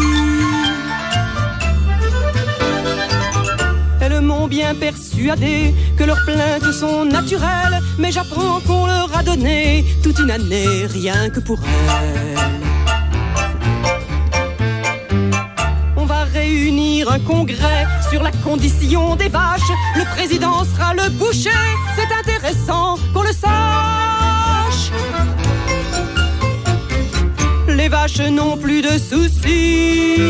[4.00, 9.84] Elles m'ont bien persuadé que leurs plaintes sont naturelles, mais j'apprends qu'on leur a donné
[10.02, 12.69] toute une année rien que pour elles.
[17.10, 19.72] Un congrès sur la condition des vaches.
[19.96, 21.50] Le président sera le boucher,
[21.96, 24.92] c'est intéressant qu'on le sache.
[27.68, 30.20] Les vaches n'ont plus de soucis.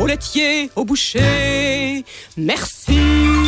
[0.00, 2.04] Au laitier, au boucher,
[2.36, 3.47] merci.